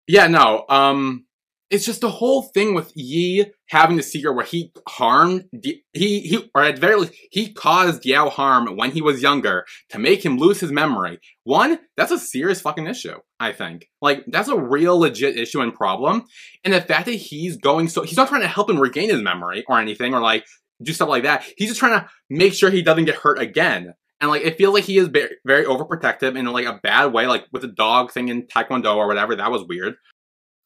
[0.07, 0.65] yeah, no.
[0.67, 1.25] Um,
[1.69, 6.49] it's just the whole thing with Yi having the secret where he harmed he he
[6.55, 10.37] or at very least he caused Yao harm when he was younger to make him
[10.37, 11.19] lose his memory.
[11.43, 13.17] One, that's a serious fucking issue.
[13.39, 16.25] I think like that's a real legit issue and problem.
[16.63, 19.21] And the fact that he's going so he's not trying to help him regain his
[19.21, 20.45] memory or anything or like
[20.81, 21.43] do stuff like that.
[21.57, 23.93] He's just trying to make sure he doesn't get hurt again.
[24.21, 27.27] And like it feels like he is very, very overprotective in like a bad way,
[27.27, 29.35] like with the dog thing in Taekwondo or whatever.
[29.35, 29.95] That was weird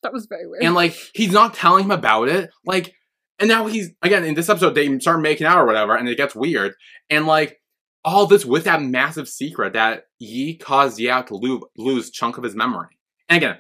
[0.04, 0.63] That was very weird.
[0.63, 2.94] and like he's not telling him about it like
[3.39, 6.18] and now he's again in this episode they start making out or whatever and it
[6.18, 6.74] gets weird
[7.10, 7.60] and like
[8.06, 12.44] all this with that massive secret that Yi caused Yao to lose, lose chunk of
[12.44, 12.98] his memory
[13.30, 13.58] and again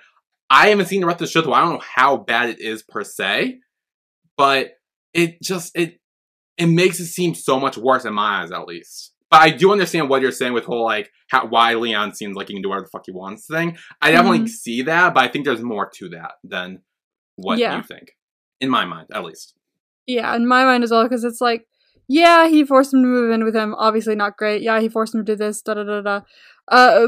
[0.49, 2.59] I haven't seen the rest of the show so I don't know how bad it
[2.59, 3.59] is per se
[4.37, 4.73] but
[5.13, 5.99] it just it
[6.57, 9.71] it makes it seem so much worse in my eyes at least but I do
[9.71, 12.69] understand what you're saying with whole like how why Lian seems like he can do
[12.69, 13.77] whatever the fuck he wants thing.
[14.01, 14.49] I definitely Mhm.
[14.49, 16.81] see that, but I think there's more to that than
[17.35, 17.77] what Yeah.
[17.77, 18.11] you think.
[18.61, 19.55] In my mind, at least.
[20.05, 21.65] yeah, in my mind as well, because it's like,
[22.07, 23.73] yeah, he forced him to move in with him.
[23.75, 24.61] Obviously, not great.
[24.61, 25.61] Yeah, he forced him to do this.
[25.61, 26.21] Da da da da.
[26.67, 27.07] Uh,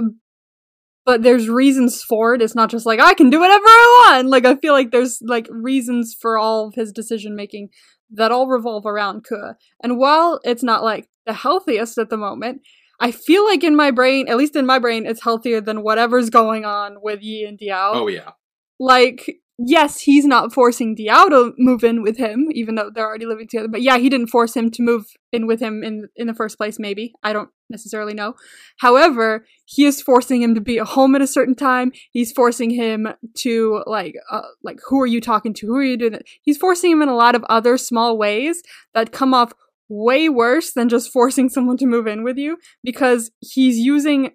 [1.05, 2.41] but there's reasons for it.
[2.41, 4.29] It's not just like I can do whatever I want.
[4.29, 7.69] Like I feel like there's like reasons for all of his decision making
[8.11, 9.55] that all revolve around Kua.
[9.83, 12.61] And while it's not like the healthiest at the moment,
[12.99, 16.29] I feel like in my brain, at least in my brain, it's healthier than whatever's
[16.29, 17.91] going on with Yi and Diao.
[17.93, 18.31] Oh yeah.
[18.79, 23.25] like yes he's not forcing Diao to move in with him even though they're already
[23.25, 26.27] living together but yeah he didn't force him to move in with him in in
[26.27, 27.13] the first place maybe.
[27.23, 28.33] I don't necessarily know.
[28.79, 31.91] However he is forcing him to be at home at a certain time.
[32.11, 33.07] He's forcing him
[33.39, 35.67] to like uh, like who are you talking to?
[35.67, 36.23] Who are you doing that?
[36.41, 38.61] he's forcing him in a lot of other small ways
[38.93, 39.53] that come off
[39.89, 44.31] way worse than just forcing someone to move in with you because he's using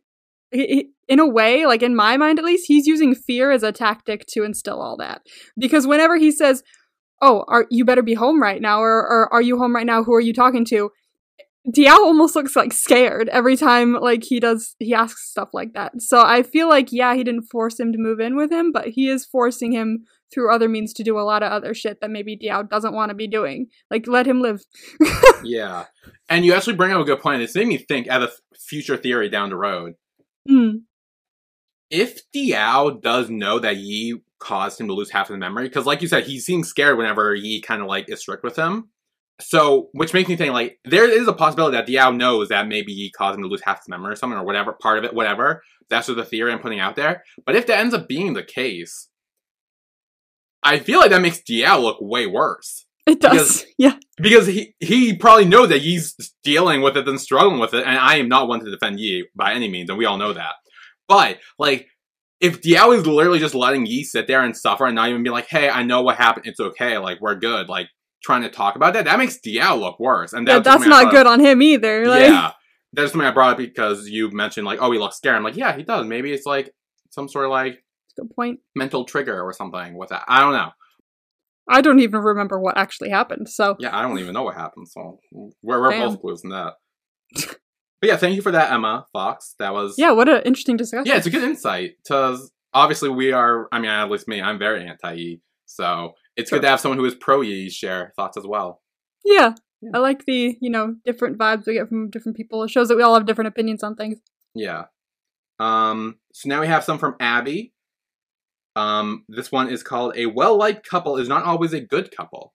[0.52, 4.26] in a way, like in my mind at least, he's using fear as a tactic
[4.30, 5.22] to instill all that.
[5.58, 6.62] Because whenever he says,
[7.22, 10.02] "Oh, are you better be home right now," or, or "Are you home right now?
[10.02, 10.90] Who are you talking to?"
[11.68, 16.00] Diao almost looks like scared every time like he does he asks stuff like that.
[16.00, 18.88] So I feel like yeah, he didn't force him to move in with him, but
[18.88, 22.10] he is forcing him through other means to do a lot of other shit that
[22.10, 23.66] maybe Diao doesn't want to be doing.
[23.90, 24.62] Like let him live.
[25.42, 25.86] Yeah.
[26.28, 27.42] And you actually bring up a good point.
[27.42, 29.94] It's made me think as a future theory down the road.
[30.48, 30.82] Mm.
[31.90, 35.86] If Diao does know that Yi caused him to lose half of the memory, because
[35.86, 38.90] like you said, he seems scared whenever Yi kind of like is strict with him.
[39.40, 42.92] So, which makes me think like there is a possibility that Diao knows that maybe
[42.92, 45.14] Yi caused him to lose half his memory or something or whatever part of it,
[45.14, 45.62] whatever.
[45.88, 47.24] That's just the theory I'm putting out there.
[47.44, 49.08] But if that ends up being the case,
[50.62, 52.86] I feel like that makes Diao look way worse.
[53.06, 53.32] It does.
[53.32, 53.94] Because- yeah.
[54.18, 57.98] because he he probably knows that he's dealing with it and struggling with it, and
[57.98, 60.52] I am not one to defend Yi by any means, and we all know that.
[61.08, 61.88] But like,
[62.40, 65.30] if Diao is literally just letting Yi sit there and suffer and not even be
[65.30, 66.46] like, "Hey, I know what happened.
[66.46, 66.98] It's okay.
[66.98, 67.88] Like, we're good." Like,
[68.22, 70.92] trying to talk about that, that makes Diao look worse, and Yeah, that's that's something
[70.92, 72.06] I not good up- on him either.
[72.06, 72.52] Like, yeah,
[72.92, 75.56] that's something I brought up because you mentioned like, "Oh, he looks scared." I'm like,
[75.56, 76.06] "Yeah, he does.
[76.06, 76.70] Maybe it's like
[77.10, 77.82] some sort of like
[78.20, 78.60] good point.
[78.74, 80.24] mental trigger or something with that.
[80.28, 80.70] I don't know.
[81.68, 83.48] I don't even remember what actually happened.
[83.48, 84.88] So Yeah, I don't even know what happened.
[84.88, 85.20] So
[85.62, 86.74] we're, we're both clues in that.
[87.34, 89.54] but yeah, thank you for that, Emma Fox.
[89.58, 91.06] That was yeah, what an interesting discussion.
[91.06, 93.68] yeah, it's a good insight because obviously we are.
[93.72, 96.58] I mean, at least me, I'm very anti Yi, so it's Sure.
[96.58, 98.80] good to have someone who is pro Yi share thoughts as well.
[99.24, 99.54] yeah.
[99.82, 99.92] Yeah.
[99.94, 102.62] I like the you know different vibes we get from different people.
[102.64, 104.18] It shows that we all have different opinions on things.
[104.54, 104.84] Yeah.
[105.58, 106.16] Um.
[106.34, 107.72] So now we have some from Abby.
[108.80, 109.24] Um.
[109.28, 112.54] This one is called "A well-liked couple is not always a good couple."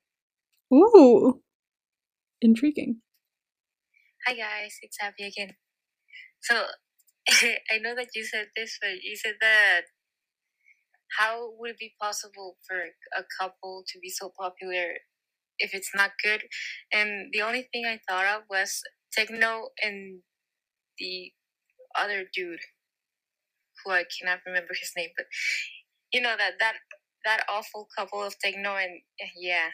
[0.74, 1.42] Ooh,
[2.42, 3.02] intriguing.
[4.26, 5.56] Hi guys, it's Abby again.
[6.42, 6.66] So
[7.30, 9.82] I know that you said this, but you said that
[11.20, 12.78] how would it be possible for
[13.16, 14.96] a couple to be so popular
[15.60, 16.44] if it's not good?
[16.92, 18.82] And the only thing I thought of was
[19.14, 20.22] Techno and
[21.00, 21.32] the
[21.98, 22.60] other dude,
[23.84, 25.28] who I cannot remember his name, but
[26.16, 26.76] you know that that
[27.26, 29.02] that awful couple of Techno and
[29.38, 29.70] yeah.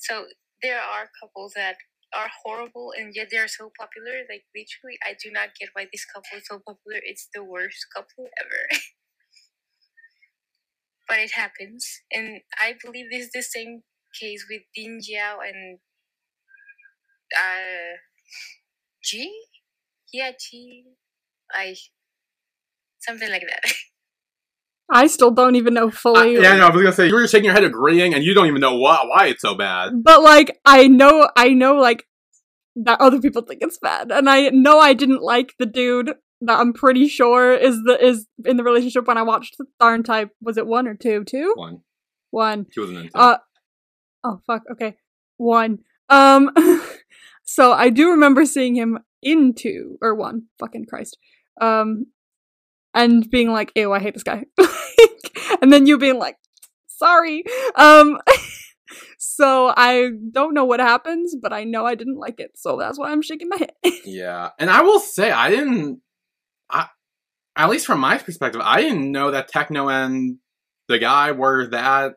[0.00, 0.26] So
[0.62, 1.76] there are couples that
[2.12, 4.26] are horrible and yet they're so popular.
[4.28, 6.98] Like literally, I do not get why this couple is so popular.
[7.04, 8.62] It's the worst couple ever.
[11.08, 13.82] but it happens, and I believe this is the same
[14.20, 15.78] case with Din Jiao and
[17.36, 17.98] uh,
[19.04, 19.32] G.
[20.12, 20.84] Yeah, G.
[21.52, 21.76] I
[22.98, 23.72] something like that.
[24.90, 26.34] I still don't even know I, fully.
[26.34, 28.46] yeah, no, I was gonna say you were shaking your head agreeing, and you don't
[28.46, 29.92] even know why why it's so bad.
[30.02, 32.06] But like I know I know like
[32.76, 34.12] that other people think it's bad.
[34.12, 38.26] And I know I didn't like the dude that I'm pretty sure is the is
[38.44, 41.24] in the relationship when I watched the Tharn type was it one or two?
[41.24, 41.54] Two?
[41.56, 41.80] One,
[42.30, 42.66] One.
[42.72, 43.18] he wasn't into.
[43.18, 43.38] Uh
[44.22, 44.96] oh fuck, okay.
[45.38, 45.78] One.
[46.08, 46.50] Um
[47.44, 51.16] so I do remember seeing him in two or one, fucking Christ.
[51.60, 52.06] Um
[52.96, 54.44] and being like, ew, I hate this guy.
[55.60, 56.36] and then you being like,
[56.88, 57.44] sorry.
[57.76, 58.18] Um
[59.18, 62.98] so I don't know what happens, but I know I didn't like it, so that's
[62.98, 63.72] why I'm shaking my head.
[64.04, 66.00] Yeah, and I will say I didn't.
[66.70, 66.86] I,
[67.56, 70.38] at least from my perspective, I didn't know that Techno and
[70.88, 72.14] the guy were that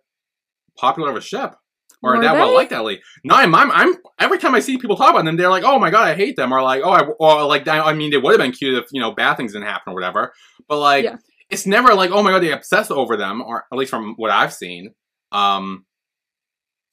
[0.77, 1.55] popular of a ship
[2.01, 3.01] or Were that well liked that league.
[3.23, 3.95] No, I'm, I'm, I'm.
[4.19, 6.37] Every time I see people talk about them, they're like, "Oh my god, I hate
[6.37, 8.89] them," or like, "Oh, I," or like, I mean, it would have been cute if
[8.91, 10.33] you know bad things didn't happen or whatever.
[10.69, 11.17] But like, Yeah.
[11.49, 14.31] it's never like, "Oh my god, they obsess over them," or at least from what
[14.31, 14.93] I've seen.
[15.33, 15.85] Um,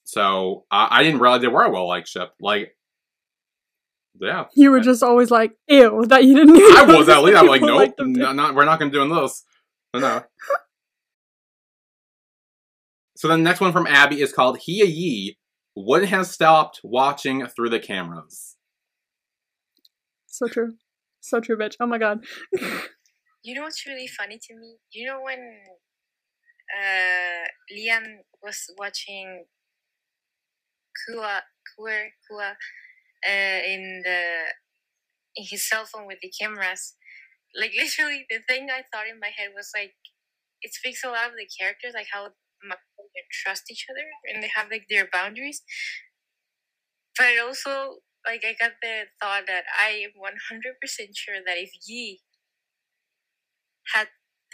[0.04, 2.32] so I, I didn't realize they were a well liked ship.
[2.40, 2.76] Like,
[4.20, 4.46] yeah.
[4.54, 7.36] You were just always like, ew, that you didn't I was at least.
[7.38, 9.44] I'm like, nope, them not, we're not going to do this.
[9.92, 10.22] But no.
[13.16, 15.36] so the next one from Abby is called Hia Yi
[15.74, 18.56] wouldn't have stopped watching through the cameras.
[20.26, 20.74] So true.
[21.20, 21.74] So true, bitch.
[21.80, 22.24] Oh my god.
[23.46, 24.76] You know what's really funny to me?
[24.90, 25.40] You know when
[26.76, 29.46] uh, Lian was watching
[31.06, 31.42] Kua
[31.76, 32.56] Kua Kua
[33.26, 34.20] uh, in the
[35.36, 36.96] in his cell phone with the cameras.
[37.58, 39.94] Like literally, the thing I thought in my head was like,
[40.62, 44.50] it speaks a lot of the characters, like how they trust each other and they
[44.56, 45.62] have like their boundaries.
[47.18, 51.56] But also, like, I got the thought that I am one hundred percent sure that
[51.58, 52.20] if Yi
[53.94, 54.08] had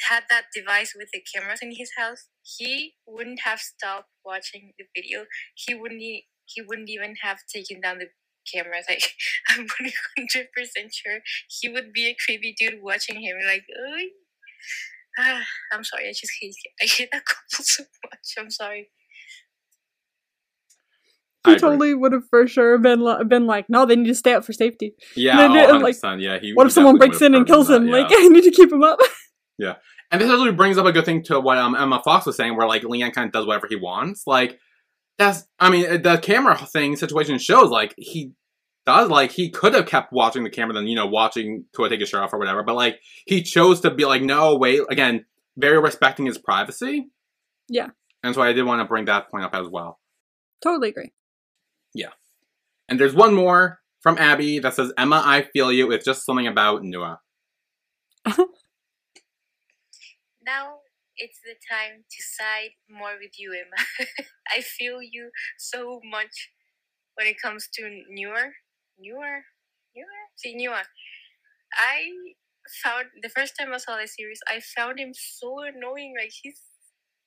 [0.08, 4.84] had that device with the cameras in his house, he wouldn't have stopped watching the
[4.96, 5.26] video.
[5.54, 6.02] He wouldn't.
[6.02, 8.08] E- he wouldn't even have taken down the
[8.52, 8.84] cameras.
[8.90, 9.14] Like
[9.48, 9.66] I'm
[10.16, 13.36] hundred percent sure he would be a creepy dude watching him.
[13.46, 14.04] Like, "Oy."
[15.18, 16.08] Ah, I'm sorry.
[16.08, 16.54] I just hate.
[16.80, 18.34] I hate that couple so much.
[18.38, 18.90] I'm sorry.
[21.44, 24.44] He totally would have for sure been been like, no, they need to stay up
[24.44, 24.94] for safety.
[25.16, 26.38] Yeah, oh, like, 100%, yeah.
[26.38, 27.86] He, What he if someone breaks in and kills him?
[27.86, 28.18] that, Like, yeah.
[28.20, 29.00] I need to keep him up.
[29.58, 29.74] Yeah,
[30.10, 32.56] and this actually brings up a good thing to what um, Emma Fox was saying,
[32.56, 34.24] where like Lian kind of does whatever he wants.
[34.26, 34.58] Like
[35.18, 38.32] that's, I mean, the camera thing situation shows like he
[38.84, 42.00] does like he could have kept watching the camera than you know watching Kua take
[42.00, 45.24] his shirt off or whatever, but like he chose to be like, no, wait, again,
[45.56, 47.10] very respecting his privacy.
[47.68, 47.90] Yeah.
[48.22, 49.98] and so I did want to bring that point up as well.
[50.62, 51.12] Totally agree.
[52.88, 55.90] And there's one more from Abby that says, "Emma, I feel you.
[55.92, 57.18] It's just something about Nua."
[60.44, 60.78] Now
[61.16, 64.08] it's the time to side more with you, Emma.
[64.50, 66.50] I feel you so much
[67.14, 68.52] when it comes to newer,
[68.98, 69.44] newer,
[69.94, 70.82] newer, see newer.
[71.74, 72.10] I
[72.82, 76.14] found the first time I saw the series, I found him so annoying.
[76.18, 76.60] Like he's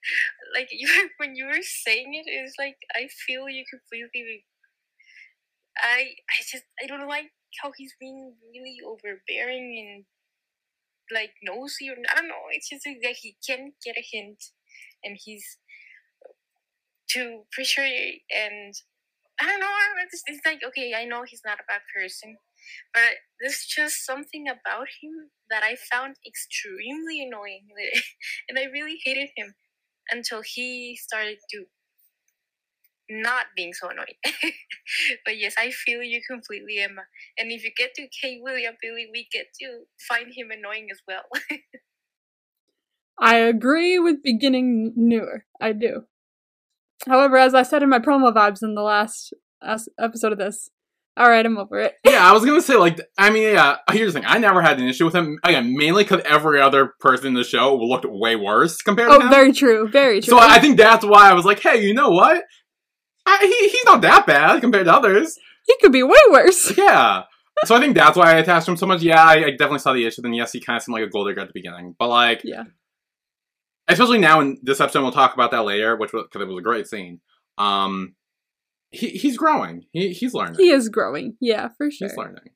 [0.55, 0.69] like
[1.17, 4.45] when you were saying it, it's like I feel you completely.
[5.77, 10.05] I I just I don't like how he's being really overbearing and
[11.11, 12.47] like nosy or I don't know.
[12.51, 14.43] It's just like that he can't get a hint,
[15.03, 15.57] and he's
[17.09, 18.73] too pressure and
[19.39, 19.67] I don't know.
[19.67, 22.37] I don't know, It's, it's like okay, I know he's not a bad person,
[22.93, 27.67] but there's just something about him that I found extremely annoying,
[28.49, 29.55] and I really hated him
[30.11, 31.65] until he started to
[33.09, 34.15] not being so annoying.
[35.25, 37.03] but yes, I feel you completely, Emma.
[37.37, 38.39] And if you get to K.
[38.41, 41.23] William Billy, we get to find him annoying as well.
[43.19, 45.45] I agree with beginning newer.
[45.61, 46.03] I do.
[47.07, 49.33] However, as I said in my promo vibes in the last
[49.99, 50.69] episode of this,
[51.17, 51.93] All right, I'm over it.
[52.05, 53.77] Yeah, I was gonna say like I mean yeah.
[53.91, 56.93] Here's the thing: I never had an issue with him again, mainly because every other
[56.99, 59.29] person in the show looked way worse compared oh, to Oh, him.
[59.29, 59.87] very true.
[59.89, 60.31] Very true.
[60.31, 62.43] so I think that's why I was like, hey, you know what?
[63.25, 65.37] I, he, he's not that bad compared to others.
[65.65, 66.73] he could be way worse.
[66.77, 67.23] Yeah.
[67.63, 69.01] So I think that's why I attached him so much.
[69.01, 70.21] Yeah, I, I definitely saw the issue.
[70.21, 72.41] Then yes, he kind of seemed like a gold digger at the beginning, but like,
[72.43, 72.63] Yeah.
[73.87, 76.61] especially now in this episode, we'll talk about that later, which because it was a
[76.61, 77.21] great scene.
[77.57, 78.15] Um,
[78.91, 79.85] he he's growing.
[79.93, 80.55] He he's learning.
[80.57, 81.37] He is growing.
[81.39, 82.09] Yeah, for sure.
[82.09, 82.49] He's learning.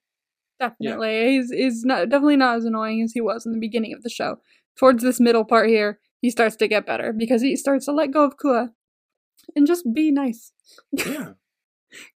[0.60, 1.30] Definitely.
[1.30, 4.10] He's he's not definitely not as annoying as he was in the beginning of the
[4.10, 4.42] show.
[4.78, 8.12] Towards this middle part here, he starts to get better because he starts to let
[8.12, 8.72] go of Kua
[9.56, 10.54] and just be nice.
[10.92, 11.34] Yeah.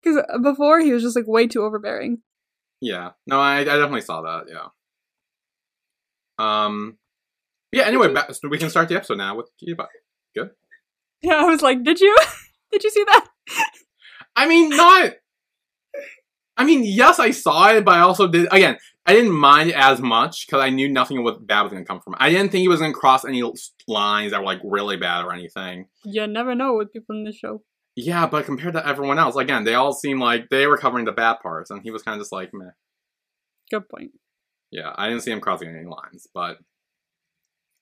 [0.03, 2.19] Because before he was just like way too overbearing.
[2.79, 3.13] Yeah.
[3.25, 4.43] No, I, I definitely saw that.
[4.47, 4.67] Yeah.
[6.37, 6.99] Um.
[7.71, 7.85] Yeah.
[7.85, 9.87] Anyway, so we can start the episode now with Kiba.
[10.35, 10.51] Good.
[11.23, 12.15] Yeah, I was like, did you?
[12.71, 13.27] did you see that?
[14.35, 15.13] I mean, not.
[16.55, 18.47] I mean, yes, I saw it, but I also did.
[18.51, 21.83] Again, I didn't mind it as much because I knew nothing was bad was going
[21.83, 22.15] to come from.
[22.19, 23.43] I didn't think he was going to cross any
[23.87, 25.87] lines that were like really bad or anything.
[26.05, 27.63] You never know with people in the show.
[27.95, 31.11] Yeah, but compared to everyone else, again, they all seem like they were covering the
[31.11, 32.71] bad parts, and he was kind of just like, meh.
[33.69, 34.11] Good point.
[34.71, 36.57] Yeah, I didn't see him crossing any lines, but.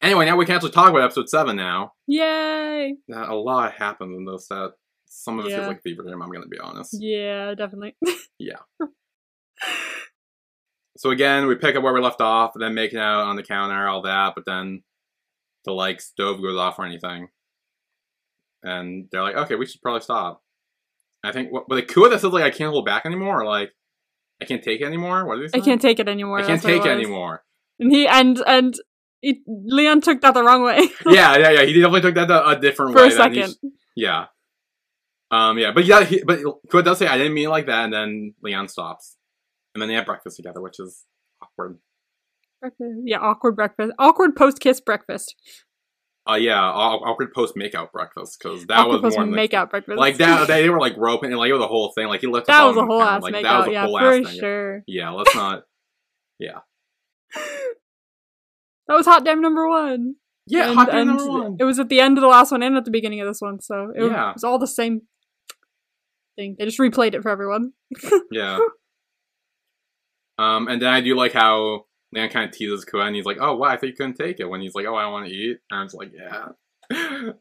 [0.01, 1.93] Anyway, now we can actually talk about episode 7 now.
[2.07, 2.95] Yay!
[3.07, 4.71] That a lot happens in this that
[5.05, 5.57] some of it Yeah.
[5.57, 6.97] feels like fever dream, I'm going to be honest.
[6.99, 7.95] Yeah, definitely.
[11.01, 13.41] So again, we pick up where we left off, and then making out on the
[13.41, 14.83] counter, all that, but then
[15.65, 17.29] the like stove goes off or anything.
[18.61, 20.43] And they're like, okay, we should probably stop.
[21.23, 23.45] I think, what, but the Kua that says like I can't hold back anymore, or
[23.45, 23.71] like
[24.39, 25.25] I can't take it anymore.
[25.25, 26.37] What did he I can't take it anymore.
[26.37, 26.99] I can't take it was.
[26.99, 27.45] anymore.
[27.79, 28.75] And he and and
[29.23, 31.63] it, Lian took that the wrong way yeah, yeah, yeah.
[31.63, 33.07] He definitely took that a, a different for way.
[33.07, 33.55] a second.
[33.95, 34.25] yeah.
[35.31, 35.57] Um.
[35.57, 37.93] Yeah, but yeah, he, but Kua does say I didn't mean it like that, and
[37.93, 39.17] then Lian stops,
[39.73, 41.05] and then they have breakfast together, which is
[41.41, 41.79] awkward.
[42.59, 43.01] Breakfast.
[43.05, 43.91] Yeah, awkward breakfast.
[43.97, 45.35] Awkward post kiss breakfast.
[46.29, 49.97] Uh, yeah, awkward post makeout breakfast because that awkward was more than make out breakfast.
[49.97, 50.47] like that.
[50.47, 52.07] They, were like roping and like it was a whole thing.
[52.07, 52.45] Like he looked.
[52.47, 54.39] that was a whole ass like, make that was a Yeah, whole for ass thing.
[54.39, 54.83] sure.
[54.85, 55.63] Yeah, let's not.
[56.39, 56.59] Yeah.
[58.87, 60.15] That was hot damn number one.
[60.47, 61.55] Yeah, and, hot damn number one.
[61.59, 63.39] It was at the end of the last one and at the beginning of this
[63.39, 64.33] one, so it, Yeah.
[64.33, 65.03] was all the same
[66.35, 66.57] thing.
[66.59, 67.71] They just replayed it for everyone.
[68.31, 68.59] Yeah.
[70.41, 73.37] Um, and then I do like how Lian kind of teases Kua, and he's like,
[73.39, 75.33] "Oh, wow, I thought you couldn't take it." When he's like, "Oh, I want to
[75.33, 76.47] eat," and I'm just like, "Yeah."
[76.89, 77.35] that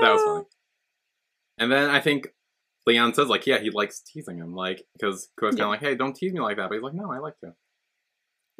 [0.00, 0.44] was funny.
[1.58, 2.28] And then I think
[2.86, 5.94] Lian says, like, yeah, he likes teasing him, like, because Kua's kind of like, "Hey,
[5.94, 7.54] don't tease me like that," but he's like, "No, I like to."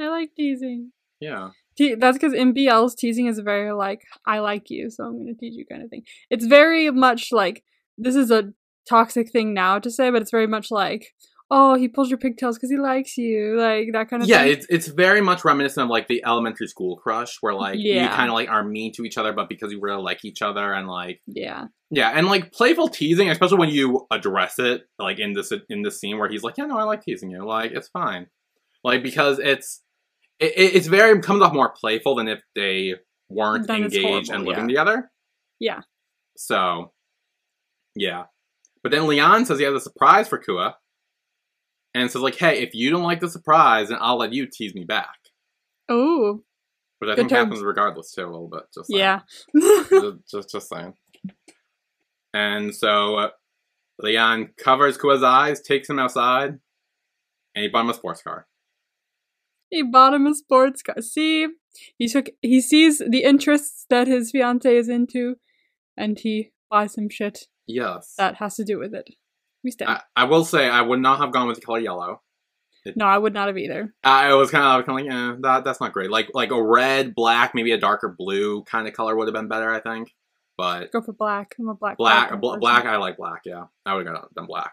[0.00, 0.92] I like teasing.
[1.20, 1.50] Yeah.
[1.76, 5.34] Te- that's because in BLs, teasing is very like, I like you, so I'm gonna
[5.34, 6.02] tease you kind of thing.
[6.30, 7.62] It's very much like,
[7.98, 8.52] this is a
[8.88, 11.14] toxic thing now to say, but it's very much like,
[11.50, 14.52] oh, he pulls your pigtails because he likes you, like that kind of yeah, thing.
[14.52, 18.28] it's it's very much reminiscent of like the elementary school crush, where like you kind
[18.30, 20.88] of like are mean to each other, but because you really like each other, and
[20.88, 21.66] like yeah.
[21.90, 26.00] yeah, and like playful teasing, especially when you address it, like in this in this
[26.00, 28.26] scene where he's like, yeah, no, I like teasing you, like it's fine,
[28.82, 29.82] like because it's
[30.38, 32.94] it, it- it's very comes off more playful than if they
[33.28, 34.84] weren't Then engaged and living yeah.
[34.84, 35.10] together.
[35.58, 35.80] Yeah.
[36.36, 36.92] So,
[37.94, 38.24] yeah,
[38.82, 40.76] but then Lian says he has a surprise for Kua,
[42.02, 44.74] and says like, hey, if you don't like the surprise, then I'll let you tease
[44.74, 45.16] me back.
[45.88, 46.42] Oh,
[46.98, 47.46] Which I Good think terms.
[47.46, 48.62] happens regardless too, a little bit.
[48.74, 48.98] Just saying.
[48.98, 49.20] yeah.
[49.90, 50.94] just, just, just saying.
[52.34, 53.28] And so uh,
[54.02, 56.58] Lian covers Kua's eyes, takes him outside,
[57.54, 58.46] and he bought him a sports car.
[59.70, 61.00] he bought him a sports car.
[61.00, 61.48] See,
[61.98, 65.36] he took, he sees the interests that his fiance is into,
[65.96, 68.14] and he buys him shit Yes.
[68.18, 69.08] that has to do with it.
[69.64, 69.90] We stand.
[69.90, 72.22] I, I will say I would not have gone with the color yellow.
[72.94, 73.92] no, I would not have either.
[74.04, 76.10] I was kind of, kind of like, eh, that that's not great.
[76.10, 79.48] Like like a red, black, maybe a darker blue kind of color would have been
[79.48, 80.14] better, I think.
[80.56, 81.54] But Go for black.
[81.58, 81.98] I'm a black.
[81.98, 83.42] black, kind bl- black, I like black.
[83.44, 84.72] Yeah, I would have done black.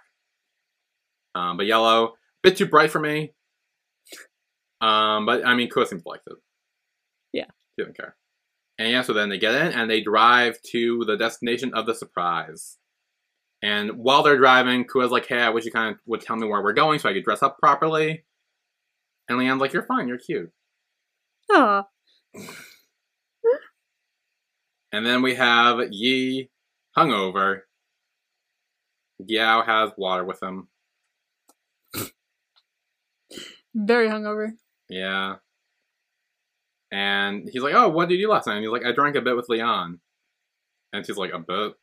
[1.36, 3.34] Um, but yellow, bit too bright for me.
[4.80, 6.38] Um, but I mean, Kua seems to like it.
[7.32, 7.46] Yeah.
[7.76, 8.15] he didn't care.
[8.78, 11.96] And yeah, so then they get in and they drive to the destination of the
[11.96, 12.78] surprise.
[13.63, 16.45] And while they're driving, Kua's like, "Hey, I wish you kind of would tell me
[16.45, 18.26] where we're going so I could dress up properly."
[19.30, 20.10] And Lian's like, "You're fine.
[20.10, 20.52] You're cute."
[21.49, 21.88] Aw.
[24.91, 26.52] And then we have Yi
[26.97, 27.62] hungover.
[29.26, 30.67] Yao has water with him.
[33.73, 34.57] Very hungover.
[34.89, 35.36] Yeah.
[36.91, 39.16] And he's like, "Oh, what did you do last night?" And he's like, "I drank
[39.16, 40.01] a bit with Lian."
[40.91, 41.76] And she's like, "A bit."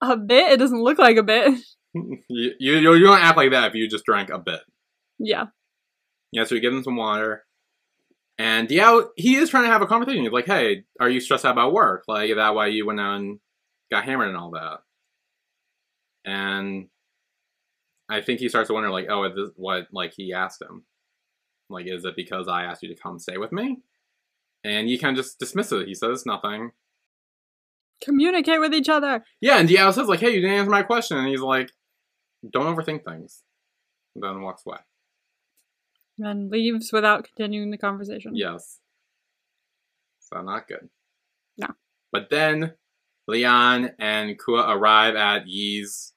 [0.00, 0.52] A bit?
[0.52, 1.58] It doesn't look like a bit.
[1.94, 4.60] you, you, you don't act like that if you just drank a bit.
[5.18, 5.46] Yeah.
[6.32, 7.44] Yeah, so you give him some water.
[8.38, 10.22] And yeah, he is trying to have a conversation.
[10.22, 12.04] He's like, hey, are you stressed out about work?
[12.06, 13.40] Like, that why you went out and
[13.90, 14.78] got hammered and all that.
[16.24, 16.88] And
[18.08, 20.84] I think he starts to wonder, like, oh, is this what, like, he asked him?
[21.68, 23.78] Like, is it because I asked you to come stay with me?
[24.62, 25.88] And you kind of just dismiss it.
[25.88, 26.70] He says nothing.
[28.02, 29.24] Communicate with each other.
[29.40, 31.16] Yeah, and Diao says, like, hey, you didn't answer my question.
[31.16, 31.72] And he's like,
[32.52, 33.42] don't overthink things.
[34.14, 34.78] And then walks away.
[36.18, 38.32] And leaves without continuing the conversation.
[38.34, 38.78] Yes.
[40.20, 40.88] So not good.
[41.56, 41.68] No.
[42.12, 42.74] But then
[43.28, 46.12] Lian and Kua arrive at Yi's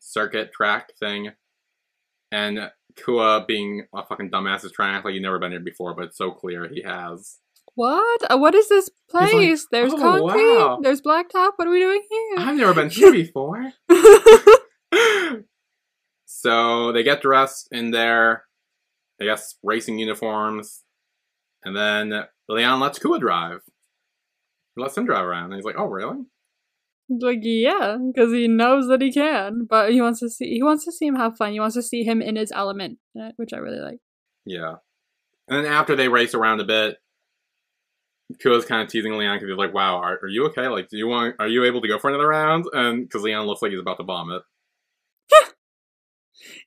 [0.00, 1.30] circuit track thing.
[2.32, 5.60] And Kua, being a fucking dumbass, is trying to act like you've never been here
[5.60, 7.38] before, but it's so clear he has.
[7.74, 8.30] What?
[8.30, 9.66] Uh, What is this like, place?
[9.70, 10.56] There's "Oh, concrete.
[10.56, 11.52] wow." There's blacktop.
[11.56, 12.36] What are we doing here?
[12.38, 13.72] I've never been here before.
[16.26, 18.44] so they get dressed in their,
[19.20, 20.82] I guess, racing uniforms.
[21.64, 23.60] And then Lian lets Kua drive.
[24.76, 25.44] He lets him drive around.
[25.46, 26.18] And he's like, oh, really?
[27.08, 30.62] He's like yeah, because he knows that he can, but he wants to see he
[30.62, 31.52] wants to see him have fun.
[31.52, 33.98] He wants to see him in his element, uh, which I really like.
[34.46, 34.76] Yeah.
[35.46, 36.96] And then after they race around a bit,
[38.42, 40.68] Kua's kind of teasing Lian because he's like, "Wow, are, are you okay?
[40.68, 41.36] Like, do you want?
[41.38, 43.96] Are you able to go for another round?" And because Lian looks like he's about
[43.98, 44.42] to vomit.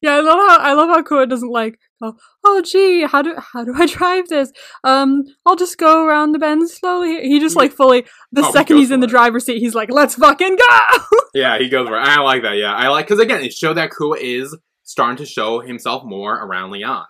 [0.01, 2.15] Yeah, I love how I love how Kua doesn't like go,
[2.45, 4.51] oh gee, how do how do I drive this?
[4.84, 7.20] Um, I'll just go around the bend slowly.
[7.28, 9.11] He just like fully the Oh, second he's in the it.
[9.11, 10.97] driver's seat, he's like, let's fucking go.
[11.34, 11.95] Yeah, he goes for.
[11.97, 12.01] it.
[12.01, 12.53] I like that.
[12.57, 16.34] Yeah, I like because again, it showed that Kua is starting to show himself more
[16.34, 17.03] around Lian.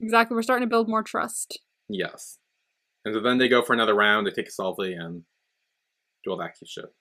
[0.00, 1.58] exactly, we're starting to build more trust.
[1.88, 2.38] Yes.
[3.06, 4.26] And so then they go for another round.
[4.26, 5.22] They take a selfie and
[6.24, 6.92] do all that cute shit.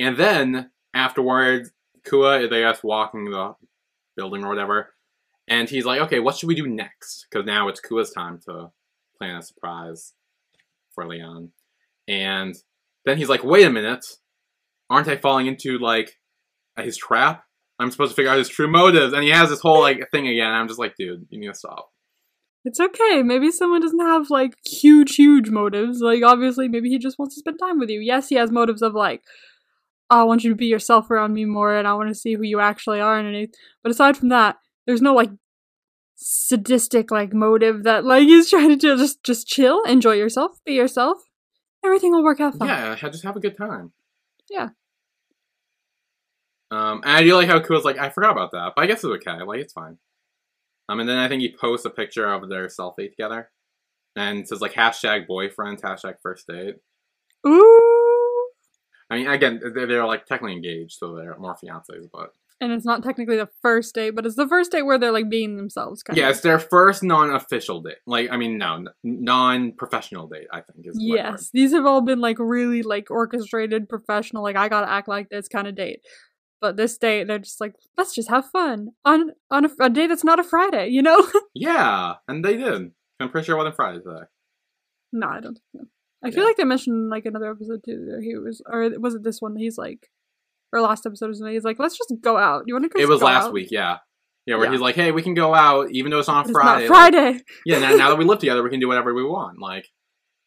[0.00, 1.70] And then afterwards,
[2.04, 3.54] Kua is I guess walking the
[4.16, 4.94] building or whatever,
[5.46, 8.72] and he's like, "Okay, what should we do next?" Because now it's Kua's time to
[9.16, 10.14] plan a surprise
[10.92, 11.52] for Lian.
[12.08, 12.56] And
[13.04, 14.04] then he's like, "Wait a minute,
[14.90, 16.18] aren't I falling into like
[16.76, 17.44] his trap?
[17.78, 20.26] I'm supposed to figure out his true motives." And he has this whole like thing
[20.26, 20.50] again.
[20.50, 21.93] I'm just like, dude, you need to stop.
[22.64, 23.22] It's okay.
[23.22, 26.00] Maybe someone doesn't have like huge, huge motives.
[26.00, 28.00] Like obviously, maybe he just wants to spend time with you.
[28.00, 29.22] Yes, he has motives of like,
[30.10, 32.34] "Oh, I want you to be yourself around me more, and I want to see
[32.34, 33.54] who you actually are underneath.
[33.82, 34.56] But aside from that,
[34.86, 35.30] there's no like
[36.16, 38.96] sadistic like motive that like he's trying to do.
[38.96, 41.18] Just just chill, enjoy yourself, be yourself.
[41.84, 42.68] Everything will work out fine.
[42.68, 43.92] Yeah, just have a good time.
[44.50, 44.70] Yeah.
[46.70, 49.04] Um, and I do like how Kua's like, I forgot about that, but I guess
[49.04, 49.42] it's okay.
[49.42, 49.98] Like, it's fine.
[50.88, 53.50] Um, and then I think he posts a picture of their selfie together,
[54.16, 56.76] and says like hashtag boyfriend, hashtag first date.
[57.46, 58.48] Ooh.
[59.10, 62.30] I mean, again, they're, they're like technically engaged, so they're more fiancés, but
[62.60, 65.28] And it's not technically the first date, but it's the first date where they're like
[65.28, 66.02] being themselves.
[66.02, 66.22] Kind of.
[66.22, 66.32] yeah, of.
[66.32, 67.96] it's their first non-official date.
[68.06, 70.46] Like, I mean, no, n- non-professional date.
[70.52, 74.42] I think is Yes, these have all been like really like orchestrated, professional.
[74.42, 76.00] Like I gotta act like this kind of date.
[76.64, 80.06] But this date, they're just like, let's just have fun on on a, a day
[80.06, 80.88] that's not a Friday.
[80.88, 81.20] You know?
[81.54, 82.92] Yeah, and they did.
[83.20, 84.24] I'm pretty sure it wasn't Friday today.
[85.12, 85.54] no, I don't.
[85.54, 85.80] Think so.
[86.24, 86.46] I feel Yeah.
[86.46, 88.06] like they mentioned in, like another episode too.
[88.10, 89.56] That he was, or was it this one?
[89.56, 90.08] He's like,
[90.72, 91.52] or last episode or something.
[91.52, 92.62] He's like, let's just go out.
[92.66, 92.98] You want to go?
[92.98, 93.52] It was last out?
[93.52, 93.98] week, yeah.
[94.46, 94.72] Yeah, where Yeah.
[94.72, 97.12] he's like, "Hey, we can go out, even though it's on It's Friday." not like-
[97.14, 97.40] Friday.
[97.66, 99.58] yeah, now, now that we live together, we can do whatever we want.
[99.60, 99.86] Like,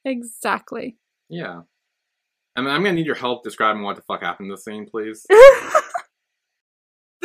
[0.03, 0.97] exactly.
[1.29, 1.61] yeah.
[2.55, 4.87] I mean, I'm gonna need your help describing what the fuck happened in this scene,
[4.89, 5.23] please.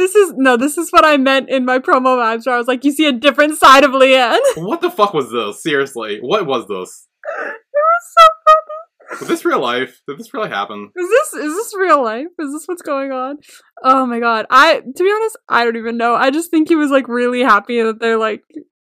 [0.03, 0.57] this is no.
[0.57, 2.47] This is what I meant in my promo vibes.
[2.47, 4.41] Where I was like, you see a different side of Lian.
[4.57, 5.63] what the fuck was this?
[5.63, 7.09] Seriously, what was this?
[7.25, 9.21] it was so funny.
[9.21, 10.01] Was this real life?
[10.09, 10.91] Did this really happen?
[10.97, 12.27] Is this is this real life?
[12.39, 13.37] Is this what's going on?
[13.85, 14.47] Oh my god.
[14.51, 16.15] I to be honest, I don't even know.
[16.15, 18.43] I just think he was like really happy that they're like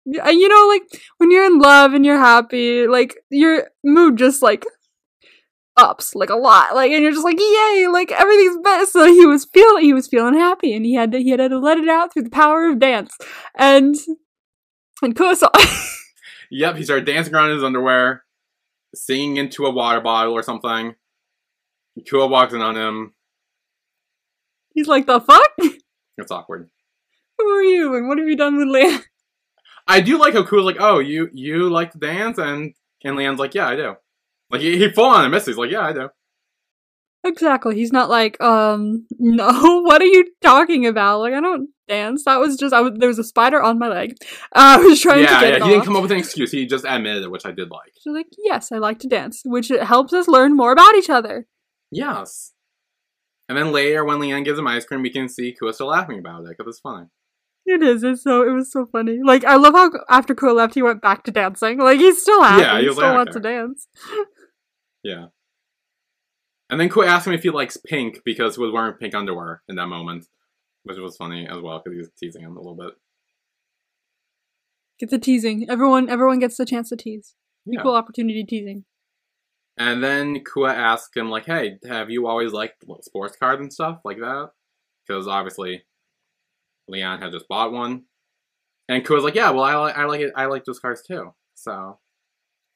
[0.05, 0.84] you know like
[1.18, 4.66] when you're in love and you're happy, like your mood just like
[5.78, 6.76] ups like a lot.
[6.76, 10.07] Like and you're just like yay, like everything's best So he was feeling he was
[10.07, 12.69] feeling happy and he had to he had to let it out through the power
[12.69, 13.15] of dance.
[13.55, 13.95] And
[15.01, 15.36] and Kua
[16.51, 18.24] Yep, he started dancing around in his underwear,
[18.93, 20.95] singing into a water bottle or something.
[22.07, 23.13] Kua walks in on him.
[24.74, 25.49] he's like the fuck?
[26.15, 26.69] It's awkward.
[27.39, 29.01] Who are you and what have you done with Lian?
[29.88, 33.39] I do like how Kua's like, "Oh, you you like to dance?" and and Lian's
[33.39, 33.95] like, "Yeah, I do."
[34.54, 36.10] Like he, he full on admits, he's like, "Yeah, I do."
[37.24, 37.76] Exactly.
[37.76, 41.22] He's not like, um, no, what are you talking about?
[41.22, 42.26] Like, I don't dance.
[42.26, 44.16] That was just, I was, there was a spider on my leg.
[44.22, 45.56] Uh, I was trying yeah, to get yeah.
[45.56, 46.51] it He didn't come up with an excuse.
[46.51, 47.93] He just admitted it, which I did like.
[48.04, 51.10] She's like, yes, I like to dance, which it helps us learn more about each
[51.10, 51.47] other.
[51.89, 52.51] Yes.
[53.49, 56.20] And then later, when Lian gives him ice cream, we can see Kua still laughing
[56.20, 57.08] about it because it's funny.
[57.66, 58.04] It is.
[58.04, 58.41] It's so.
[58.41, 59.20] It was so funny.
[59.24, 61.80] Like I love how after Kua left, he went back to dancing.
[61.80, 62.62] Like he's still happy.
[62.62, 63.88] Yeah, he he still like, wants to dance.
[65.04, 65.28] Yeah.
[66.70, 69.62] And then Kua asked him if he likes pink because he was wearing pink underwear
[69.68, 70.26] in that moment,
[70.84, 72.93] which was funny as well because he was teasing him a little bit.
[74.99, 75.68] Get the teasing.
[75.70, 76.10] Everyone.
[76.10, 77.36] Everyone gets the chance to tease.
[77.66, 77.80] Yeah.
[77.80, 78.86] Equal opportunity teasing.
[79.78, 83.99] And then Kua asked him, like, hey, have you always liked sports cars and stuff
[84.06, 84.51] like that?
[85.06, 85.84] Because obviously,
[86.88, 88.04] Lian had just bought one.
[88.88, 90.34] And Kua's like, yeah, well, I, li- I like it.
[90.36, 91.34] I like those cars too.
[91.56, 91.99] So,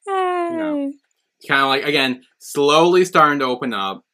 [0.06, 0.92] Hey.
[1.46, 4.04] Kind of like, again, slowly starting to open up,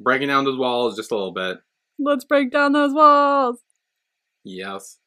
[0.00, 1.58] breaking down those walls just a little bit.
[1.98, 3.60] Let's break down those walls.
[4.44, 4.98] Yes.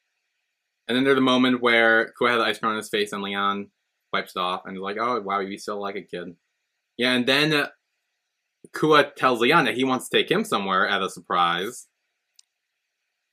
[0.88, 3.69] And then there's a moment where Kua has ice cream on his face and Lian
[4.11, 6.36] wipes it off and is like, oh, wow, you still like a kid.
[6.97, 7.67] Yeah, and then uh,
[8.73, 11.88] Kua tells Lian that he wants to take him somewhere as a surprise.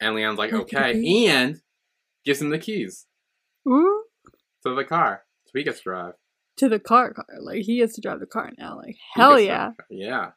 [0.00, 1.00] And Lian's like, Where could it okay.
[1.00, 1.26] be?
[1.28, 1.60] And
[2.24, 3.06] gives him the keys
[3.66, 4.04] Ooh.
[4.64, 5.22] to the car.
[5.46, 6.12] So he gets to drive.
[6.58, 7.26] To the car, car.
[7.40, 8.76] Like he gets to drive the car now.
[8.76, 9.70] Like hell to yeah.
[9.90, 10.30] Yeah.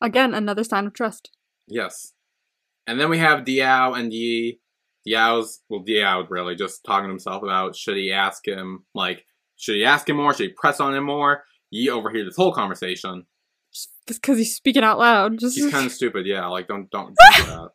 [0.00, 1.30] Again, another sign of trust.
[1.66, 2.12] Yes.
[2.86, 4.60] And then we have Diao and Yi.
[5.08, 9.24] Diao's, well, Diao really just talking to himself about should he ask him, like,
[9.56, 10.34] should he ask him more?
[10.34, 11.44] Should he press on him more?
[11.70, 13.24] Yi overheard this whole conversation.
[14.06, 15.38] Just because he's speaking out loud.
[15.38, 16.46] Just He's kind of stupid, yeah.
[16.46, 17.70] Like, don't, don't, don't that.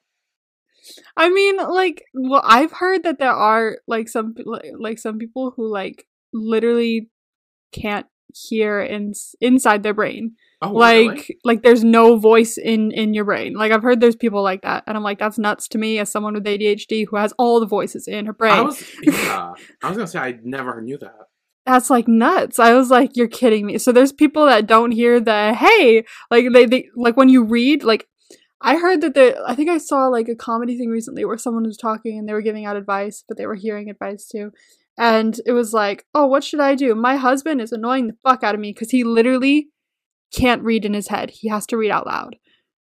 [1.15, 4.33] I mean, like, well, I've heard that there are like some
[4.79, 7.09] like some people who like literally
[7.71, 10.35] can't hear in inside their brain.
[10.63, 11.39] Oh, like, really?
[11.43, 13.53] like there's no voice in in your brain.
[13.53, 16.11] Like I've heard there's people like that, and I'm like, that's nuts to me as
[16.11, 18.53] someone with ADHD who has all the voices in her brain.
[18.53, 19.53] I was, yeah.
[19.81, 21.15] I was gonna say I never knew that.
[21.65, 22.59] that's like nuts.
[22.59, 23.77] I was like, you're kidding me.
[23.79, 27.83] So there's people that don't hear the hey, like they, they like when you read,
[27.83, 28.07] like
[28.61, 31.63] I heard that there I think I saw like a comedy thing recently where someone
[31.63, 34.51] was talking and they were giving out advice, but they were hearing advice too.
[34.97, 36.93] And it was like, oh, what should I do?
[36.95, 39.69] My husband is annoying the fuck out of me because he literally
[40.33, 41.31] can't read in his head.
[41.31, 42.35] He has to read out loud.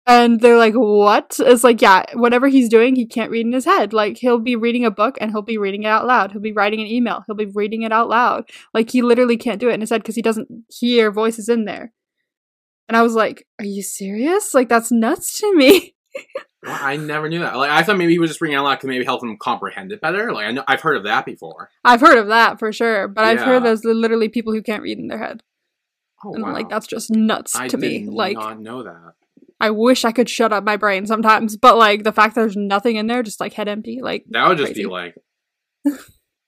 [0.07, 1.39] And they're like, what?
[1.39, 3.93] It's like, yeah, whatever he's doing, he can't read in his head.
[3.93, 6.31] Like, he'll be reading a book and he'll be reading it out loud.
[6.31, 7.23] He'll be writing an email.
[7.27, 8.49] He'll be reading it out loud.
[8.73, 11.65] Like, he literally can't do it in his head because he doesn't hear voices in
[11.65, 11.93] there.
[12.87, 14.55] And I was like, are you serious?
[14.55, 15.95] Like, that's nuts to me.
[16.65, 17.55] I never knew that.
[17.55, 19.91] Like, I thought maybe he was just reading out loud to maybe help him comprehend
[19.91, 20.33] it better.
[20.33, 21.69] Like, I know I've heard of that before.
[21.85, 23.69] I've heard of that for sure, but I've heard Yeah.
[23.69, 25.41] there's literally people who can't read in their head.
[26.25, 26.51] Oh, And wow.
[26.53, 28.07] like, that's just nuts I to me.
[28.09, 29.13] Like, not know that.
[29.61, 32.57] I wish I could shut up my brain sometimes, but like, the fact that there's
[32.57, 34.83] nothing in there, just like head empty, like, That would just crazy.
[34.83, 35.15] be like,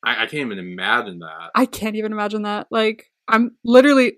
[0.03, 1.51] I, I can't even imagine that.
[1.55, 2.67] I can't even imagine that.
[2.69, 4.17] Like, I'm literally,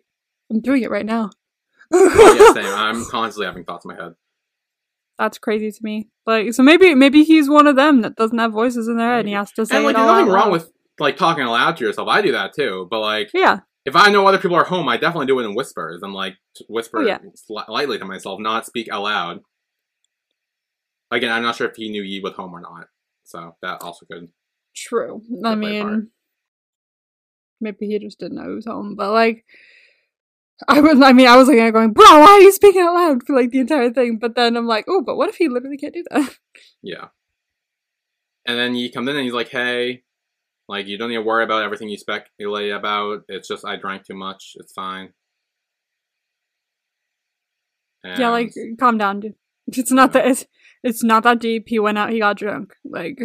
[0.51, 1.29] I'm doing it right now.
[1.91, 2.73] oh, yeah, same.
[2.73, 4.13] I'm constantly having thoughts in my head.
[5.19, 6.09] That's crazy to me.
[6.25, 9.19] Like, so maybe maybe he's one of them that doesn't have voices in their head,
[9.19, 11.85] and he has to say And like, there's nothing wrong with like talking aloud to
[11.85, 12.07] yourself.
[12.07, 12.87] I do that too.
[12.89, 15.55] But like, Yeah, if I know other people are home, I definitely do it in
[15.55, 16.35] whispers I'm like
[16.69, 17.19] whisper Oh, yeah.
[17.49, 19.39] sli- lightly to myself, not speak out loud.
[21.11, 22.87] Again, I'm not sure if he knew Yi was home or not,
[23.23, 24.29] so that also could.
[24.75, 25.21] true.
[25.45, 25.93] I Could play a part.
[25.93, 26.07] mean,
[27.61, 29.45] maybe he just didn't know he was home, but like,
[30.67, 31.01] I was.
[31.01, 33.23] I mean, I was looking at it going, bro, why are you speaking out loud
[33.23, 34.17] for like the entire thing?
[34.19, 36.37] But then I'm like, oh, but what if he literally can't do that?
[36.81, 37.07] Yeah.
[38.45, 40.03] And then he comes in and he's like, "Hey,
[40.67, 43.21] like you don't need to worry about everything you speculate about.
[43.29, 44.53] It's just I drank too much.
[44.55, 45.13] It's fine."
[48.03, 49.35] yeah, like, calm down, dude.
[49.67, 50.19] It's not mm-hmm.
[50.19, 50.27] that.
[50.27, 50.45] It's,
[50.83, 51.65] it's not that deep.
[51.67, 52.11] He went out.
[52.11, 52.73] He got drunk.
[52.83, 53.17] Like,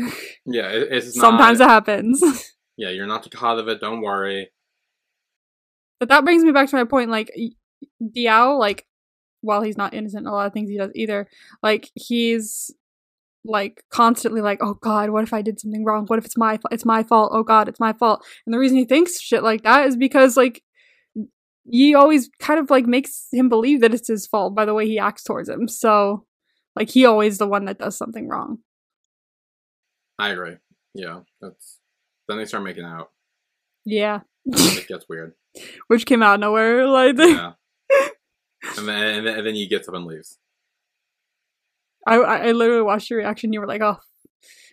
[0.47, 2.23] yeah, it, it's not, sometimes it happens.
[2.77, 3.81] yeah, you're not the cause of it.
[3.81, 4.51] Don't worry.
[6.01, 7.11] But that brings me back to my point.
[7.11, 7.31] Like
[8.03, 8.87] Diao, like
[9.41, 11.29] while he's not innocent in a lot of things he does either,
[11.63, 12.71] like he's
[13.45, 16.07] like constantly like, oh God, what if I did something wrong?
[16.07, 17.33] What if it's my it's my fault?
[17.35, 18.25] Oh God, it's my fault.
[18.47, 20.63] And the reason he thinks shit like that is because like
[21.71, 24.87] Yi always kind of like makes him believe that it's his fault by the way
[24.87, 25.69] he acts towards him.
[25.69, 26.25] So
[26.77, 28.59] like he always the one that does something wrong.
[30.19, 30.57] I agree.
[30.95, 31.79] Yeah, that's.
[32.27, 33.11] Then they start making out.
[33.85, 35.33] Yeah, It gets weird.
[35.89, 36.87] Which came out of nowhere.
[36.87, 37.53] Like Yeah.
[38.77, 40.39] and then and then, and then he gets up and leaves.
[42.07, 43.53] I, I I literally watched your reaction.
[43.53, 43.97] You were like, oh.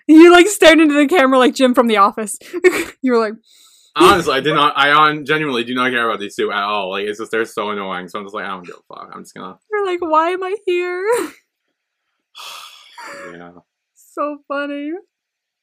[0.08, 2.38] You like stared into the camera like Jim from The Office.
[3.02, 3.34] you were like,
[3.98, 4.74] Honestly, I did not.
[4.78, 6.92] I on genuinely do not care about these two at all.
[6.92, 8.10] Like it's just they're so annoying.
[8.10, 9.10] So I'm just like, I don't give a fuck.
[9.14, 9.58] I'm just gonna.
[9.72, 11.06] you're like, why am I here?
[13.32, 13.52] Yeah.
[13.94, 14.92] so funny.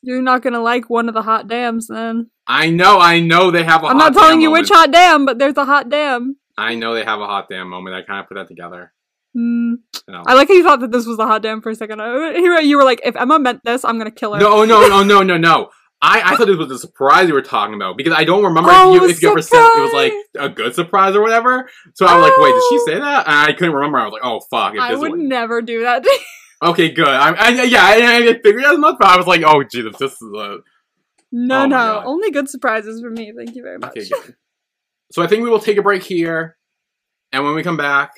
[0.00, 2.30] You're not gonna like one of the hot dams then.
[2.46, 2.98] I know.
[2.98, 3.86] I know they have a.
[3.86, 4.64] I'm not telling you moment.
[4.64, 6.36] which hot damn, but there's a hot damn.
[6.58, 7.94] I know they have a hot damn moment.
[7.96, 8.92] I kind of put that together.
[9.36, 9.76] Mm.
[10.08, 10.22] Know.
[10.26, 12.00] I like how you thought that this was a hot damn for a second.
[12.02, 14.40] I- You were- like, if Emma meant this, I'm gonna kill her.
[14.40, 15.70] No, no, no, no, no, no.
[16.04, 18.70] I, I thought this was a surprise you were talking about because I don't remember
[18.72, 21.70] Oh, if, you, if you ever said it was like a good surprise or whatever.
[21.94, 22.84] So I was like, wait, did she Oh.
[22.86, 23.26] say that?
[23.28, 23.98] And I couldn't remember.
[23.98, 24.74] I was like, oh fuck.
[24.74, 26.04] If I this would never do that.
[26.64, 27.08] Okay, good.
[27.08, 30.12] I, I, yeah, I, I figured as much, but I was like, oh Jesus, this
[30.12, 30.58] is a
[31.32, 33.32] no, Oh no, only good surprises for me.
[33.36, 33.90] Thank you very much.
[33.90, 34.08] okay.
[34.08, 34.36] Good.
[35.12, 36.56] So I think we will take a break here,
[37.32, 38.12] and when we come back,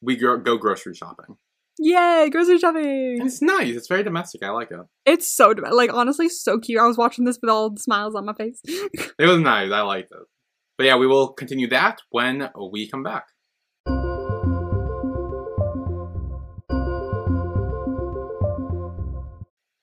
[0.00, 1.36] we go, go grocery shopping.
[1.80, 3.20] Yay, grocery shopping!
[3.24, 3.76] it's nice.
[3.76, 4.42] It's very domestic.
[4.42, 4.80] I like it.
[5.06, 6.80] It's so dom- like honestly so cute.
[6.80, 8.60] I was watching this with all the smiles on my face.
[8.64, 9.70] It was nice.
[9.70, 10.26] I liked it.
[10.76, 13.24] But yeah, we will continue that when we come back.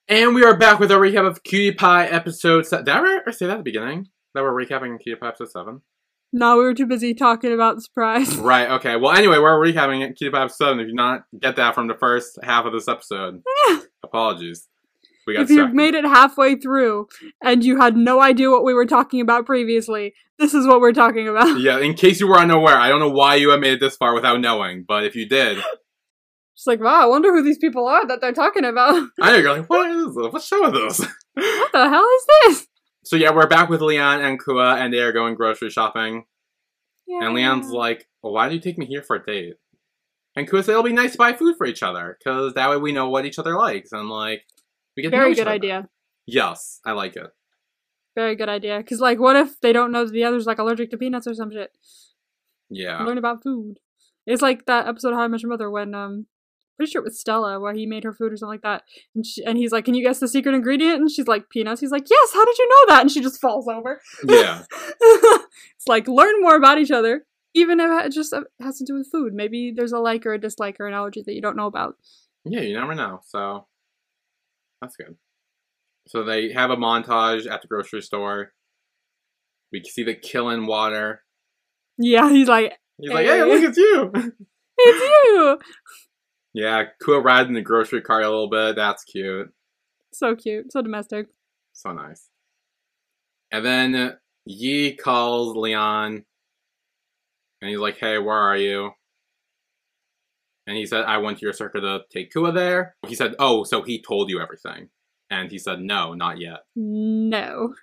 [0.08, 2.66] And we are back with our recap of Cutie Pie episode.
[2.66, 4.08] Se- Did I ever say that at the beginning?
[4.34, 5.80] That we're recapping Cutie Pie episode seven.
[6.32, 8.36] no, we were too busy talking about the surprise.
[8.38, 8.70] Right.
[8.72, 8.96] Okay.
[8.96, 10.80] Well, anyway, we're recapping it, Cutie Pie episode seven.
[10.80, 13.42] If you not get that from the first half of this episode,
[14.04, 14.68] apologies.
[15.26, 15.76] We got if you've distracted.
[15.76, 17.08] made it halfway through
[17.42, 20.92] and you had no idea what we were talking about previously, this is what we're
[20.92, 21.58] talking about.
[21.58, 21.80] Yeah.
[21.80, 24.14] In case you were unaware, I don't know why you have made it this far
[24.14, 25.58] without knowing, but if you did,
[26.56, 29.08] Just like, wow, I wonder who these people are that they're talking about.
[29.20, 30.32] I know you're like, what is this?
[30.32, 31.08] What show is this?
[31.34, 32.66] what the hell is this?
[33.04, 36.24] So yeah, we're back with Lian and Kua, and they are going grocery shopping.
[37.06, 37.26] Yeah.
[37.26, 39.54] And Lian's like, well, "Why do you take me here for a date?"
[40.34, 42.78] And Kua said, "It'll be nice to buy food for each other, because that way
[42.78, 44.44] we know what each other likes, and like
[44.96, 45.88] we get very good other." idea.
[46.26, 47.30] Yes, I like it.
[48.16, 48.78] Very good idea.
[48.78, 51.34] Because, like, what if they don't know that the other's like allergic to peanuts or
[51.34, 51.70] some shit?
[52.70, 53.78] Yeah, Learn about food.
[54.26, 56.26] It's like that episode of How I Met Your Mother when um,
[56.76, 58.82] pretty sure it was Stella where he made her food or something like that,
[59.14, 61.80] and she, and he's like, "Can you guess the secret ingredient?" And she's like, "Peanuts."
[61.80, 62.32] He's like, "Yes.
[62.32, 64.00] How did you know that?" And she just falls over.
[64.24, 64.62] yeah,
[65.00, 68.94] it's like learn more about each other, even if it just uh, has to do
[68.94, 69.32] with food.
[69.34, 71.96] Maybe there's a like or a dislike or an allergy that you don't know about.
[72.44, 72.60] yeah.
[72.60, 73.20] You never know.
[73.26, 73.66] So
[74.80, 75.16] that's good.
[76.08, 78.52] So they have a montage at the grocery store.
[79.72, 81.24] We see the killing water.
[81.98, 84.12] Yeah, he's like, He's like, "Hey, look, it's you."
[84.78, 85.58] "It's you."
[86.56, 88.76] Yeah, Kua riding the grocery cart a little bit.
[88.76, 89.52] That's cute.
[90.10, 91.26] So cute, so domestic.
[91.74, 92.30] So nice.
[93.52, 96.24] And then Yi calls Lian
[97.60, 98.90] and he's like, Hey, where are you?
[100.66, 102.96] And he said, I went to your circuit to take Kua there.
[103.06, 104.88] He said, Oh, so he told you everything.
[105.28, 106.60] And he said, No, not yet.
[106.74, 107.74] No,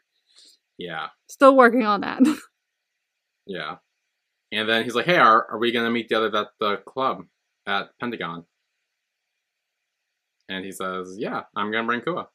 [0.79, 2.23] Yeah, still working on that.
[3.45, 3.75] yeah.
[4.51, 6.77] And then he's like, Hey, are, are we going to meet the others at the
[6.77, 7.25] club
[7.67, 8.45] at Pentagon?
[10.53, 12.27] And he says, Yeah, I'm going to bring Kua.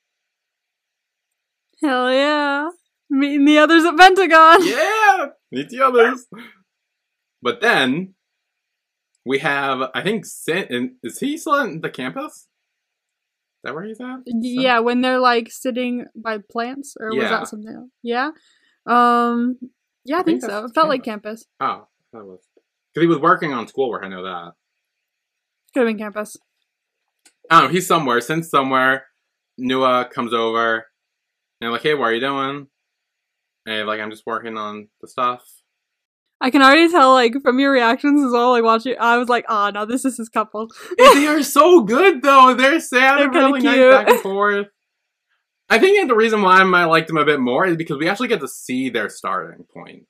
[1.82, 2.70] Hell yeah,
[3.08, 4.58] meeting the others at Pentagon.
[4.66, 6.26] yeah, meet the others.
[7.40, 8.14] But then
[9.24, 10.96] we have, I think, Sin.
[11.02, 12.32] Is he still in the campus?
[12.34, 14.20] Is that where he's at?
[14.26, 17.90] Yeah, when they're like sitting by plants, or was that something else?
[18.02, 18.30] Yeah.
[18.86, 19.58] Um.
[20.04, 20.64] Yeah, I, I think, think so.
[20.64, 21.44] It felt like campus.
[21.60, 22.40] Oh, that was
[22.92, 24.02] because he was working on schoolwork.
[24.04, 24.52] I know that.
[25.74, 26.36] Could have been campus.
[27.51, 27.74] I don't know.
[27.74, 28.20] He's somewhere.
[28.20, 29.07] Since somewhere,
[29.61, 30.86] Nua comes over
[31.61, 32.66] and like, hey, what are you doing?
[33.66, 35.44] And like, I'm just working on the stuff.
[36.40, 38.53] I can already tell, like, from your reactions as well.
[38.53, 42.22] Like watching, I was like, "Ah, no, this is his couple." They are so good
[42.22, 42.55] though.
[42.55, 44.68] They're sad They're and really nice back and forth.
[45.68, 48.09] I think the reason why I might like them a bit more is because we
[48.09, 50.05] actually get to see their starting point.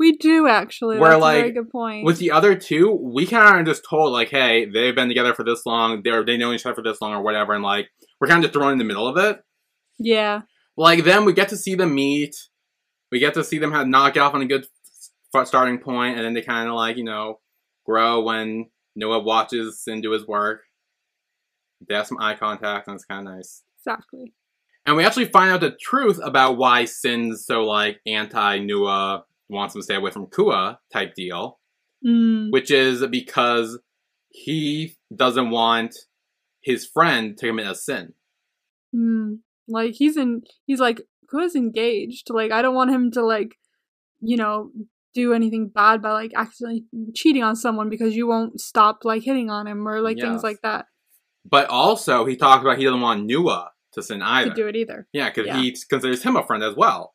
[0.00, 0.98] We do actually.
[0.98, 2.06] Where, That's a very like, good point.
[2.06, 5.34] With the other two, we kind of are just told like, hey, they've been together
[5.34, 7.90] for this long, they're they know each other for this long or whatever, and like
[8.18, 9.40] we're kind of thrown in the middle of it.
[9.98, 10.40] yeah,
[10.74, 12.34] Like then we get to see them meet.
[13.12, 14.64] We get to see them have knock off on a good
[15.44, 17.40] starting point, and then they kind of like you know
[17.84, 20.62] grow when Nua watches Sin do his work.
[21.86, 23.64] They have some eye contact, and it's kind of nice.
[23.78, 24.32] exactly.
[24.86, 29.74] And we actually find out the truth about why Sin's so like anti Nua wants
[29.74, 31.58] him to stay away from Kua type deal,
[32.06, 33.78] Mm, which is because
[34.30, 35.94] he doesn't want
[36.62, 38.14] his friend to commit a sin.
[38.94, 39.38] mm.
[39.68, 40.42] Like he's in.
[40.66, 42.28] He's like, who's engaged?
[42.30, 43.56] Like, I don't want him to like,
[44.20, 44.70] you know,
[45.14, 46.84] do anything bad by like accidentally
[47.14, 50.24] cheating on someone because you won't stop like hitting on him or like Yes.
[50.26, 50.86] things like that
[51.44, 54.50] But also, he talks about he doesn't want Nua to sin either.
[54.50, 55.06] to do it either.
[55.12, 55.60] Yeah, because Yeah.
[55.60, 57.14] he considers him a friend as well.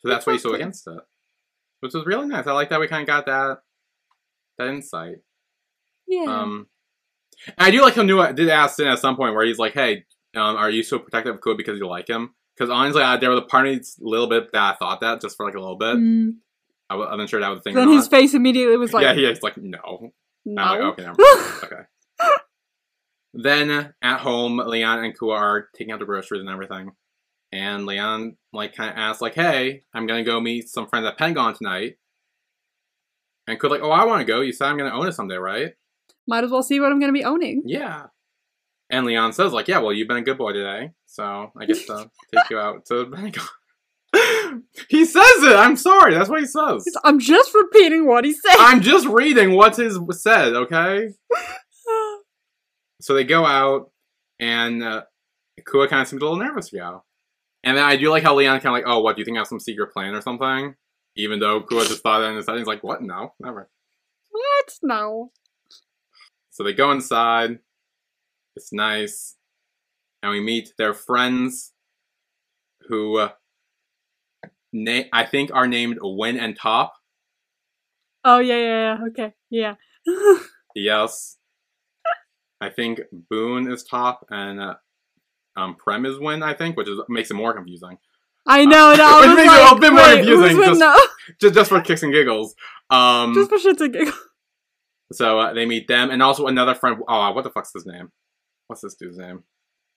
[0.00, 1.00] So that's why he's so against it.
[1.84, 2.46] Which was really nice.
[2.46, 3.58] I like that we kind of got that
[4.56, 5.16] that insight.
[6.08, 6.24] Yeah.
[6.24, 6.66] Um,
[7.58, 10.06] I do like how Nua did ask Sin at some point where he's like, "Hey,
[10.34, 13.28] um, are you so protective of Kua because you like him?" Because honestly, I, there
[13.28, 15.56] was a part of me a little bit that I thought that just for like
[15.56, 15.96] a little bit.
[15.96, 16.36] Mm.
[16.88, 17.74] I wasn't sure that was the thing.
[17.74, 20.10] Then his face immediately was like, yeah, he's like, no.
[20.46, 20.62] no.
[20.62, 21.16] I'm like, okay, never
[21.64, 21.82] okay.
[23.34, 26.92] then at home, Lian and Kua are taking out the groceries and everything.
[27.54, 31.16] And Lian like kind of asks like, "Hey, I'm gonna go meet some friends at
[31.16, 31.98] Pentagon tonight."
[33.46, 34.40] And Kua's like, "Oh, I want to go.
[34.40, 35.74] You said I'm gonna own it someday, right?"
[36.26, 37.62] Might as well see what I'm gonna be owning.
[37.64, 38.06] Yeah.
[38.90, 41.86] And Lian says like, "Yeah, well, you've been a good boy today, so I get
[41.86, 43.46] to take you out to Pentagon."
[44.88, 45.56] he says it.
[45.56, 46.14] I'm sorry.
[46.14, 46.84] That's what he says.
[47.04, 48.56] I'm just repeating what he said.
[48.58, 50.54] I'm just reading what is said.
[50.54, 51.10] Okay.
[53.00, 53.90] So they go out,
[54.40, 55.02] and uh,
[55.66, 57.03] Kua kind of seems a little nervous to go.
[57.64, 59.36] And then I do like how Lian kind of like, oh, what, do you think
[59.36, 60.74] I have some secret plan or something?
[61.16, 62.58] Even though Kua just thought that in his head.
[62.58, 63.02] He's like, what?
[63.02, 63.68] No, never.
[64.30, 64.72] what?
[64.82, 65.32] No.
[66.50, 67.58] So they go inside.
[68.56, 69.36] It's nice.
[70.22, 71.72] And we meet their friends
[72.88, 73.30] who uh,
[74.72, 76.94] na- I think are named Win and Top.
[78.24, 79.06] Oh yeah, yeah, yeah.
[79.08, 79.74] Okay, yeah.
[80.74, 81.38] Yes.
[82.60, 83.00] I think
[83.30, 84.74] Boun is top and uh,
[85.56, 87.98] um, Prem is Win, I think, which is makes it more confusing.
[88.46, 88.94] I know.
[88.94, 90.96] No, Which I was it a bit more wait, confusing, just- now?
[91.40, 92.54] Just, just for kicks and giggles.
[92.90, 94.18] Um, just for shits and giggles.
[95.12, 96.98] so uh, they meet them and also another friend.
[97.08, 98.10] Oh, what the fuck's his name?
[98.66, 99.42] What's this dude's name?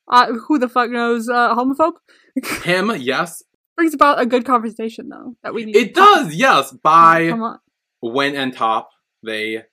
[0.09, 1.27] Uh, who the fuck knows?
[1.27, 1.95] Uh, homophobe
[2.63, 3.43] Him, yes.
[3.75, 5.75] brings about a good conversation though that we need.
[5.75, 6.71] It does, yes.
[6.71, 7.59] By Come on.
[8.01, 8.89] Win and Top,
[9.21, 9.63] they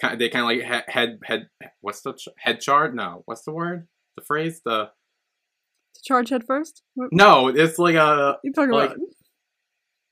[0.00, 1.48] kind they kind of like head head.
[1.80, 2.94] What's the ch- head chart?
[2.94, 3.88] No, what's the word?
[4.16, 4.60] The phrase?
[4.64, 4.90] The
[6.04, 6.82] Charge head first.
[6.94, 8.38] What no, it's like a.
[8.42, 8.98] you talking like, about?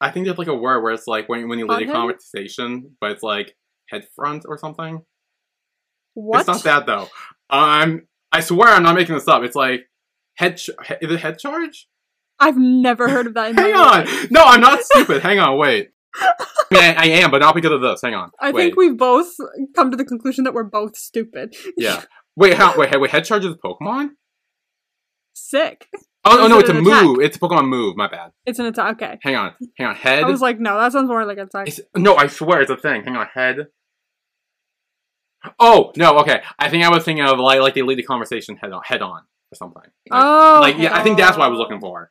[0.01, 2.97] I think there's like a word where it's like when when you lead a conversation,
[3.01, 3.57] but it's like
[3.89, 5.03] head front or something.
[6.15, 6.41] What?
[6.41, 7.09] It's not that though.
[7.51, 8.07] I'm.
[8.33, 9.43] I swear I'm not making this up.
[9.43, 9.89] It's like
[10.37, 10.57] head.
[10.57, 10.71] Ch-
[11.01, 11.89] is it head charge?
[12.41, 13.51] I've never heard of that.
[13.51, 13.87] In Hang my on.
[14.05, 14.31] life.
[14.31, 15.23] No, I'm not stupid.
[15.23, 15.59] Hang on.
[15.59, 15.91] Wait.
[16.17, 18.01] I, I, am, but not because of this.
[18.03, 18.31] Hang on.
[18.41, 18.63] I wait.
[18.63, 19.33] think we've both
[19.75, 21.57] come to the conclusion that we're both stupid.
[21.77, 22.03] Yeah.
[22.37, 22.55] Wait.
[22.55, 22.77] How?
[22.77, 23.01] Wait.
[23.01, 23.11] Wait.
[23.11, 24.11] Head charge is Pokemon?
[25.35, 25.89] Sick.
[26.25, 27.05] Oh, oh no, it's a attack?
[27.05, 27.21] move.
[27.21, 27.97] It's a Pokemon move.
[27.97, 28.31] My bad.
[28.47, 29.03] It's an attack.
[29.03, 29.19] Okay.
[29.23, 29.53] Hang on.
[29.77, 29.95] Hang on.
[29.95, 30.25] Head.
[30.25, 31.69] I was like, no, that sounds more like an attack.
[31.69, 33.05] It's- no, I swear it's a thing.
[33.05, 33.27] Hang on.
[33.35, 33.67] Head.
[35.59, 36.19] Oh no.
[36.21, 36.41] Okay.
[36.59, 39.03] I think I was thinking of like like they lead the conversation head on head
[39.03, 39.83] on or something.
[40.09, 40.59] Like, oh.
[40.63, 42.11] like yeah, I think that's what I was looking for.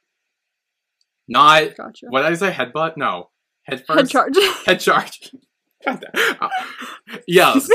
[1.28, 2.07] Not Gotcha.
[2.09, 2.51] what did I say?
[2.51, 2.97] Headbutt?
[2.97, 3.30] No.
[3.63, 3.99] Head first.
[3.99, 4.38] Head charge.
[4.65, 5.32] Head charge.
[5.86, 6.36] God damn.
[6.39, 6.49] Uh,
[7.28, 7.67] yes.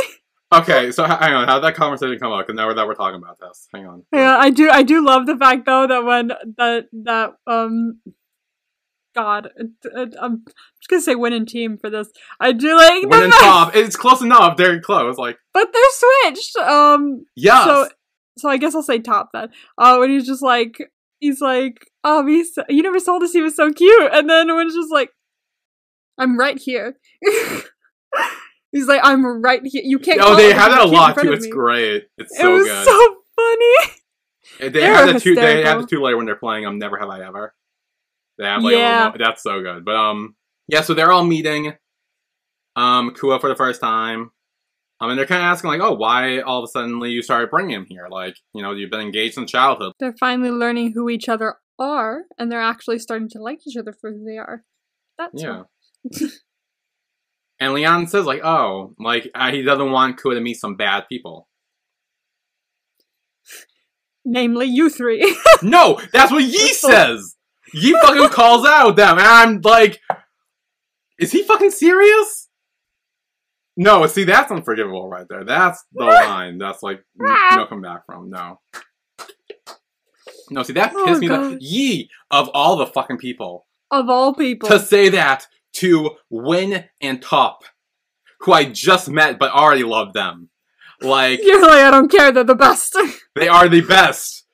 [0.51, 1.46] Okay, so hang on.
[1.46, 2.46] How did that conversation come up?
[2.46, 4.05] Because now that we're talking about this, hang on.
[4.12, 4.70] Yeah, I do.
[4.70, 8.01] I do love the fact though that when that that um,
[9.14, 12.09] God, it, it, I'm just gonna say winning team for this.
[12.40, 13.76] I do like Win and top.
[13.76, 14.57] It's close enough.
[14.57, 15.18] They're close.
[15.18, 16.57] Like but they're switched.
[16.57, 17.64] Um, yeah.
[17.64, 17.88] so
[18.38, 19.49] so I guess I'll say top then.
[19.76, 20.78] Uh, when he's just like
[21.20, 24.66] he's like, oh, he's you never told us he was so cute, and then when
[24.66, 25.11] it's just like,
[26.16, 26.96] I'm right here.
[28.73, 29.83] he's like, I'm right here.
[29.85, 30.21] You can't.
[30.23, 31.33] oh, they have that a lot too.
[31.33, 32.05] It's great.
[32.19, 32.85] It's so It was good.
[32.87, 33.93] so funny.
[34.61, 35.35] they they have the two.
[35.35, 37.55] They have the two layer when they're playing um Never Have I Ever.
[38.39, 39.05] They have like a Yeah.
[39.07, 39.85] little, that's so good.
[39.85, 40.37] But um
[40.69, 41.75] yeah, so they're all meeting
[42.77, 44.31] um Kua for the first time.
[45.01, 47.51] Um, and they're kind of asking like, oh, why all of a sudden you started
[47.51, 48.09] bringing him here?
[48.11, 49.93] Like, you know, you've been engaged since childhood.
[50.01, 53.93] They're finally learning who each other are, and they're actually starting to like each other
[53.93, 54.64] for who they are.
[55.16, 55.62] That's Yeah.
[57.61, 61.04] And Lian says like, oh, like uh, he doesn't want Kua to meet some bad
[61.09, 61.48] people.
[64.24, 65.36] namely you three.
[65.62, 67.36] No, that's what Yi says.
[67.74, 70.00] Yi fucking calls out them, and I'm like,
[71.18, 72.48] is he fucking serious?
[73.76, 75.44] No, see, that's unforgivable right there.
[75.44, 76.59] That's the line.
[76.59, 78.30] That's like no come back from.
[78.30, 78.61] No.
[80.50, 81.28] No, see, that Oh, pissed me.
[81.28, 81.52] God.
[81.54, 84.68] That Yi of all the fucking people of all people.
[84.68, 85.46] to say that
[85.79, 87.62] to Win and Top,
[88.41, 90.49] who I just met but already love them.
[91.01, 92.97] Like You're like, I don't care, they're the best.
[93.35, 94.45] they are the best.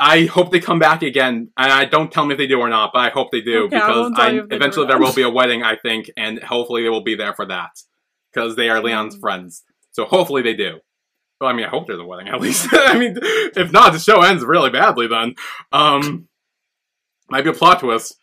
[0.00, 1.50] I hope they come back again.
[1.56, 3.64] And I don't tell me if they do or not, but I hope they do
[3.64, 6.82] Okay, because won't I, they eventually there will be a wedding, I think, and hopefully
[6.82, 7.70] they will be there for that
[8.32, 9.20] because they are Lian's Mm.
[9.20, 9.62] friends.
[9.92, 10.80] So hopefully they do.
[11.40, 12.68] Well, I mean, I hope there's a wedding at least.
[12.72, 15.06] I mean, if not, the show ends really badly.
[15.06, 15.34] Then,
[15.70, 16.28] um,
[17.28, 18.16] might be a plot twist.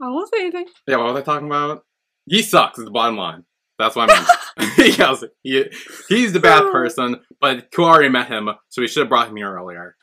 [0.00, 0.66] I won't say anything.
[0.86, 1.84] Yeah, what was I talking about?
[2.26, 2.78] He sucks.
[2.78, 3.44] Is the bottom line.
[3.78, 4.78] That's what I meant.
[4.98, 5.64] yes, he,
[6.08, 6.72] he's the bad oh.
[6.72, 9.96] person, but Ku already met him, so we should have brought him here earlier.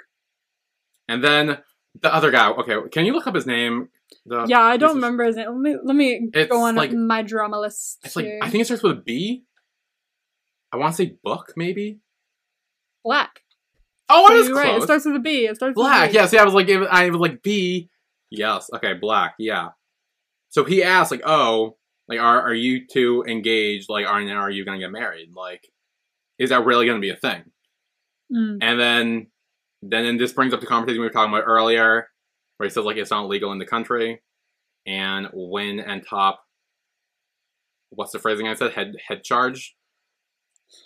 [1.11, 1.59] And then
[2.03, 2.51] the other guy.
[2.51, 3.89] Okay, can you look up his name?
[4.27, 5.49] The, yeah, I don't remember his name.
[5.49, 7.99] Let me let me It's go on like- my drama list.
[8.05, 8.27] It's like.
[8.43, 9.45] I think it starts with a B.
[10.71, 12.01] I want to say book, maybe.
[13.03, 13.41] black.
[14.11, 14.59] Oh, So I was close.
[14.59, 14.77] right.
[14.77, 15.47] It starts with a B.
[15.47, 16.01] It starts Black.
[16.01, 16.17] with a B.
[16.17, 16.27] Yeah.
[16.27, 17.89] See, I was like, it I was like B.
[18.31, 18.71] Yes.
[18.75, 18.95] Okay.
[18.95, 19.35] Black.
[19.39, 19.71] Yeah.
[20.51, 21.77] So he asked, like, oh,
[22.09, 23.91] like, are are you two engaged?
[23.91, 25.31] Like, are are you gonna get married?
[25.35, 25.69] Like,
[26.39, 27.43] is that really going to be a thing?
[28.33, 28.59] Mm.
[28.61, 29.27] And then,
[29.83, 32.09] then then this brings up the conversation we were talking about earlier,
[32.57, 34.23] where he says like it's not legal in the country,
[34.87, 36.43] and Win and Top,
[37.91, 38.73] what's the phrasing I said?
[38.73, 39.75] Head head charge.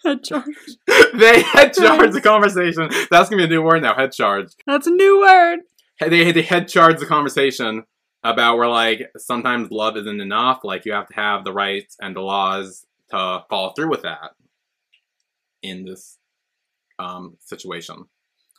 [0.05, 0.55] Head charge.
[1.14, 2.88] they head charge the conversation.
[3.11, 3.95] That's gonna be a new word now.
[3.95, 4.49] Head charge.
[4.66, 5.61] That's a new word.
[6.01, 7.84] They they head charge the conversation
[8.24, 10.61] about where like sometimes love isn't enough.
[10.64, 14.32] Like you have to have the rights and the laws to follow through with that
[15.62, 16.18] in this
[16.99, 18.07] um situation.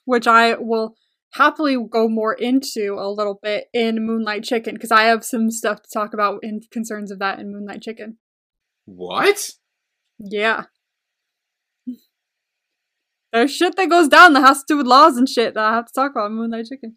[0.06, 0.96] which I will
[1.34, 5.82] happily go more into a little bit in Moonlight Chicken because I have some stuff
[5.82, 8.18] to talk about in concerns of that in Moonlight Chicken.
[8.86, 9.52] What?
[10.20, 10.66] Yeah.
[13.34, 15.74] There's shit that goes down that has to do with laws and shit that I
[15.74, 16.96] have to talk about in Moonlight Chicken.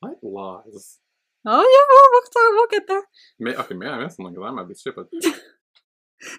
[0.00, 0.98] What laws?
[1.46, 3.02] Oh yeah, we'll, we'll, talk, we'll get there.
[3.38, 5.06] May, okay, maybe I missed something because I might be stupid.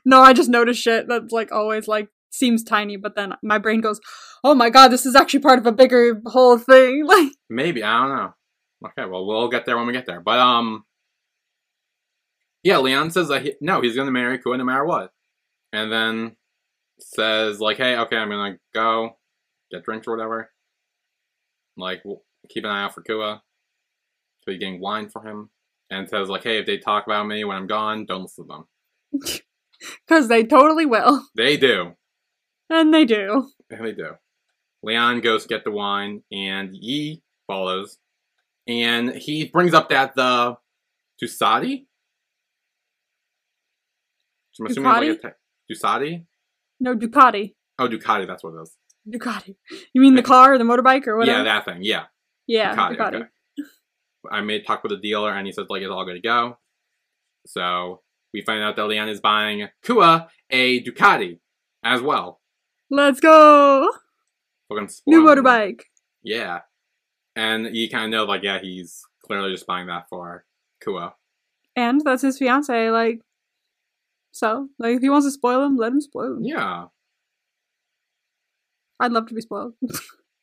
[0.04, 3.82] No, I just noticed shit that's like always like seems tiny, but then my brain
[3.82, 4.00] goes,
[4.44, 8.02] "Oh my god, this is actually part of a bigger whole thing." Like, Maybe I
[8.02, 8.34] don't know.
[8.88, 10.22] Okay, well we'll get there when we get there.
[10.22, 10.84] But um,
[12.64, 15.12] yeah, Lian says that he, no, he's gonna marry Kua no matter what,
[15.72, 16.36] and then
[17.02, 19.18] says like, hey, okay, I'm gonna go
[19.72, 20.52] get drinks or whatever.
[21.78, 23.42] Like, we'll keep an eye out for Kua.
[24.44, 25.50] So he's getting wine for him,
[25.90, 28.64] and says like, hey, if they talk about me when I'm gone, don't listen to
[29.12, 29.22] them.
[30.08, 31.94] because they totally will, They do.
[32.70, 33.50] and they do.
[33.70, 34.12] And they do.
[34.84, 37.98] Lian goes to get the wine, and Yi follows,
[38.68, 40.56] and he brings up that the
[41.22, 41.86] Tusadi.
[44.60, 46.26] I'm assuming it's like a te- Tusadi.
[46.80, 47.56] No, Ducati.
[47.78, 48.28] Oh, Ducati.
[48.28, 48.76] That's what it is.
[49.08, 49.56] Ducati.
[49.94, 51.40] You mean the car or the motorbike or whatever?
[51.40, 51.80] Yeah, that thing.
[51.82, 52.06] Yeah,
[52.48, 52.98] Yeah, Ducati.
[52.98, 53.16] Ducati.
[53.16, 53.26] Okay.
[54.32, 56.58] I made talk with the dealer, and he said like it's all good to go.
[57.46, 58.02] So
[58.34, 61.40] we find out that Lian is buying Kua a Ducati
[61.84, 62.42] as well.
[62.90, 63.90] Let's go!
[65.08, 65.82] New motorbike.
[66.24, 66.60] Yeah.
[67.36, 70.46] And you kind of know, like, yeah, he's clearly just buying that for
[70.84, 71.14] Kua.
[71.76, 73.22] And that's his fiance, like.
[74.32, 76.44] So, like, if he wants to spoil him, let him spoil him.
[76.44, 76.86] Yeah.
[79.00, 79.74] I'd love to be spoiled.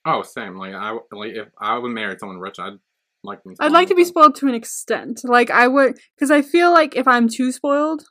[0.09, 0.57] Oh, same.
[0.57, 2.79] Like, I like if I would marry someone rich, I'd
[3.25, 3.55] like them.
[3.59, 5.23] I'd like to be spoiled to an extent.
[5.25, 5.99] Like, I would.
[6.15, 8.05] Because I feel like if I'm too spoiled,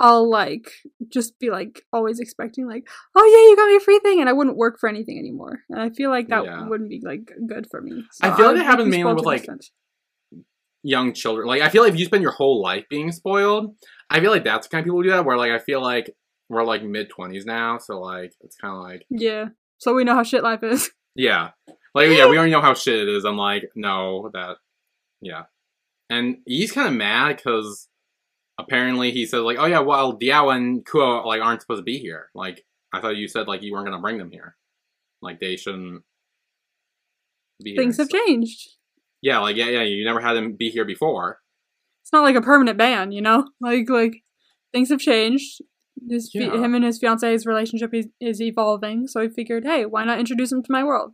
[0.00, 0.72] I'll, like,
[1.12, 4.20] just be, like, always expecting, like, oh, yeah, you got me a free thing.
[4.20, 5.58] And I wouldn't work for anything anymore.
[5.68, 6.66] And I feel like that Yeah.
[6.66, 8.02] wouldn't be, like, good for me.
[8.22, 9.46] I feel like it happens be mainly with, like.
[10.84, 11.48] Young children.
[11.48, 13.74] Like, I feel like if you spend your whole life being spoiled,
[14.10, 15.24] I feel like that's the kind of people who do that.
[15.24, 16.14] Where like I feel like
[16.48, 19.46] we're like mid twenties now, so like it's kind of like Yeah.
[19.78, 20.90] So we know how shit life is.
[21.14, 21.50] yeah,
[21.94, 23.24] like yeah, we already know how shit it is.
[23.24, 24.58] I'm like no, that
[25.20, 25.44] yeah,
[26.10, 27.88] and he's kind of mad because
[28.58, 31.98] apparently he says like oh yeah, well Diao and Kua like aren't supposed to be
[31.98, 32.30] here.
[32.34, 34.56] Like I thought you said like you weren't gonna bring them here.
[35.22, 36.02] Like they shouldn't
[37.62, 37.82] be here.
[37.82, 38.68] Things have changed.
[39.24, 41.40] Yeah, like yeah, yeah, you never had them be here before.
[42.02, 43.48] It's not like a permanent ban, you know?
[43.58, 44.22] Like, like,
[44.70, 45.62] things have changed.
[46.06, 46.52] His, Yeah.
[46.52, 50.52] him and his fiance's relationship is, is evolving, so I figured, hey, why not introduce
[50.52, 51.12] him to my world?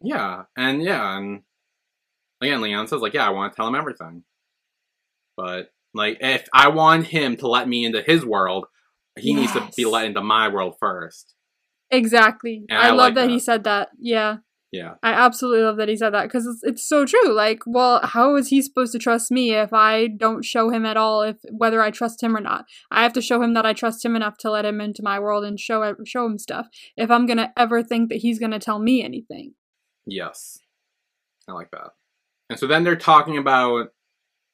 [0.00, 1.42] Yeah, and yeah, and
[2.40, 4.24] again, Lian says like, yeah, I want to tell him everything,
[5.36, 8.64] but like, if I want him to let me into his world,
[9.18, 11.34] he needs to be let into my world first.
[11.90, 12.64] Exactly.
[12.70, 13.90] And I, I love like that, he said that.
[14.00, 14.36] Yeah,
[14.72, 17.32] Yeah, I absolutely love that he said that because it's, it's so true.
[17.32, 20.96] Like, well, how is he supposed to trust me if I don't show him at
[20.96, 22.64] all if whether I trust him or not?
[22.90, 25.20] I have to show him that I trust him enough to let him into my
[25.20, 26.66] world and show show him stuff.
[26.96, 29.54] If I'm gonna ever think that he's gonna tell me anything,
[30.04, 30.58] yes,
[31.48, 31.92] I like that.
[32.50, 33.88] And so then they're talking about,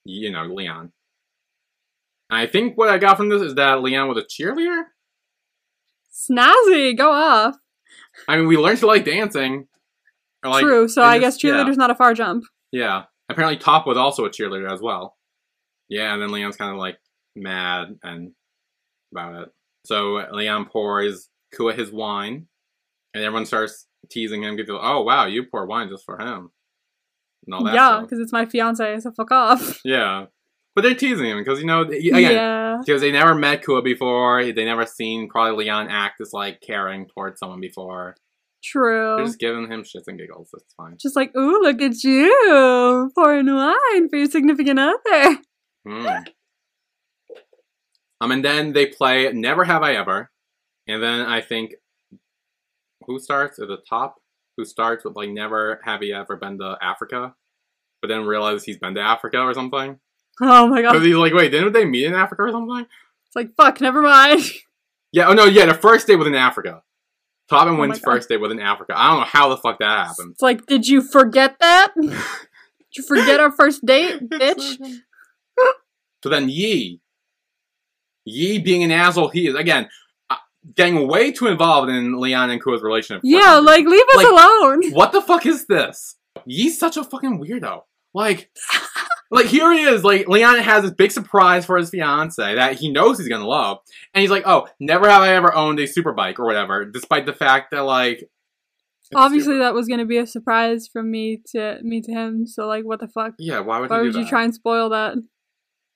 [0.04, 0.92] you know, Lian.
[2.30, 4.84] And I think what I got from this is that Lian was a cheerleader.
[6.12, 7.56] snazzy, go off.
[8.28, 9.68] I mean, we learned to like dancing.
[10.44, 10.88] Like, True.
[10.88, 12.44] So I this- guess cheerleader's not a far jump.
[12.72, 13.04] Yeah.
[13.28, 15.16] Apparently Top was also a cheerleader as well.
[15.88, 16.98] Yeah, and then Lian's kind of like
[17.36, 18.32] mad and
[19.12, 19.48] about it.
[19.84, 22.46] So uh, Lian pours Kua his wine,
[23.14, 24.56] and everyone starts teasing him.
[24.56, 26.50] Gets oh wow, you pour wine just for him,
[27.46, 27.74] and all that.
[27.74, 29.00] yeah, because it's my fiance.
[29.00, 29.80] So fuck off.
[29.84, 30.26] yeah.
[30.74, 32.78] But they're teasing him because you know they- again Yeah.
[32.84, 34.44] because they never met Kua before.
[34.52, 38.14] They never seen probably Lian act as like caring towards someone before.
[38.62, 39.16] True.
[39.16, 40.50] They're just giving him shits and giggles.
[40.54, 40.96] It's fine.
[40.98, 45.38] Just like, ooh, look at you pouring wine for your significant other.
[45.86, 46.26] Mm.
[48.20, 50.30] Um, and then they play Never Have I Ever,
[50.86, 51.72] and then I think
[53.06, 54.20] who starts at the top?
[54.56, 57.34] Who starts with like Never Have You Ever Been to Africa,
[58.00, 59.98] but then realizes he's been to Africa or something?
[60.40, 60.92] Oh my god.
[60.92, 62.86] Because he's like, wait, didn't they meet in Africa or something?
[63.26, 64.42] It's like, fuck, never mind.
[65.10, 66.82] Yeah, oh no, yeah, the first date was in Africa.
[67.52, 68.94] Top and Oh Win's first date was in Africa.
[68.96, 70.32] I don't know how the fuck that happened.
[70.32, 71.92] It's like, did you forget that?
[72.00, 72.12] did
[72.96, 74.78] you forget our first date, bitch?
[76.22, 77.00] So then Yi,
[78.24, 79.88] Yi being an asshole, he is again
[80.30, 80.36] uh,
[80.76, 83.22] getting way too involved in Lian and Kua's relationship.
[83.24, 84.92] Yeah, like leave us Like- alone.
[84.92, 86.16] what the fuck is this?
[86.46, 87.82] Yi's such a fucking weirdo.
[88.14, 88.50] Like,
[89.32, 90.04] like here he is.
[90.04, 93.78] Like Lian has this big surprise for his fiance that he knows he's gonna love,
[94.14, 97.26] and he's like, "Oh, never have I ever owned a super bike or whatever." Despite
[97.26, 98.28] the fact that like,
[99.14, 102.46] Obviously, super- that was gonna be a surprise from me to me to him.
[102.46, 103.34] So like, what the fuck?
[103.38, 103.60] yeah.
[103.60, 105.16] Why would Why he would you try and spoil that?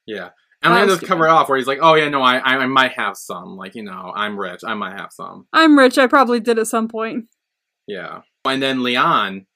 [0.06, 0.30] Yeah.
[0.62, 2.66] And That just cover it off where he's like, "Oh yeah, no, I, I I
[2.66, 3.56] might have some.
[3.56, 4.62] Like you know, I'm rich.
[4.66, 5.98] I might have some." I'm rich.
[5.98, 7.26] I probably did at some point.
[7.86, 8.22] Yeah.
[8.44, 9.46] And then Lian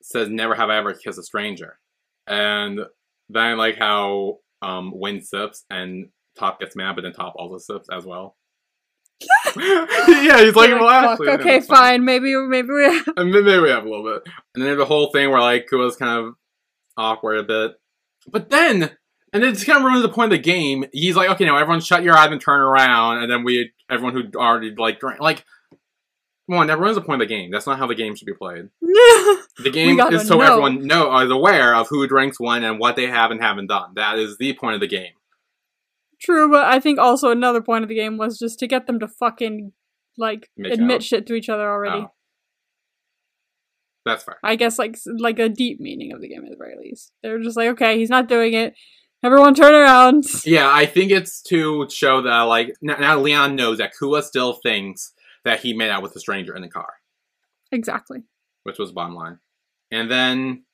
[0.00, 1.78] says, "Never have I ever kissed a stranger,"
[2.26, 2.80] and
[3.28, 6.08] then I like how um Win sips and
[6.38, 8.36] Top gets mad, but then Top also sips as well.
[9.56, 12.04] yeah, he's like, You're well, actually, okay, fine." fine.
[12.04, 13.02] Maybe, maybe we.
[13.16, 14.22] Then maybe we have a little bit.
[14.54, 16.34] And then there's the whole thing where like Kua's kind of
[16.96, 17.72] awkward a bit.
[18.30, 18.90] But then
[19.32, 20.84] and then it's kind of ruins the point of the game.
[20.92, 24.14] He's like, okay, now everyone shut your eyes and turn around, and then we everyone
[24.14, 25.44] who already like drank like
[26.48, 27.50] come on, that ruins the point of the game.
[27.50, 28.68] That's not how the game should be played.
[29.58, 30.44] The game is so know.
[30.44, 33.92] everyone know is aware of who drinks when and what they have and haven't done.
[33.96, 35.12] That is the point of the game.
[36.20, 38.98] True, but I think also another point of the game was just to get them
[39.00, 39.72] to fucking
[40.16, 41.02] like Make admit out.
[41.02, 42.06] shit to each other already.
[42.06, 42.12] Oh.
[44.04, 44.38] That's fair.
[44.42, 47.12] I guess like like a deep meaning of the game at the very least.
[47.22, 48.74] They're just like, okay, he's not doing it.
[49.22, 50.24] Everyone turn around.
[50.44, 55.12] Yeah, I think it's to show that like now Lian knows that Kua still thinks
[55.44, 56.92] that he made out with a stranger in the car,
[57.72, 58.22] Exactly.
[58.64, 59.38] which was the bottom line.
[59.90, 60.64] And then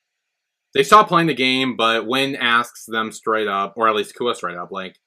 [0.73, 4.35] they stop playing the game, but Win asks them straight up, or at least Kua
[4.35, 4.97] straight up, like,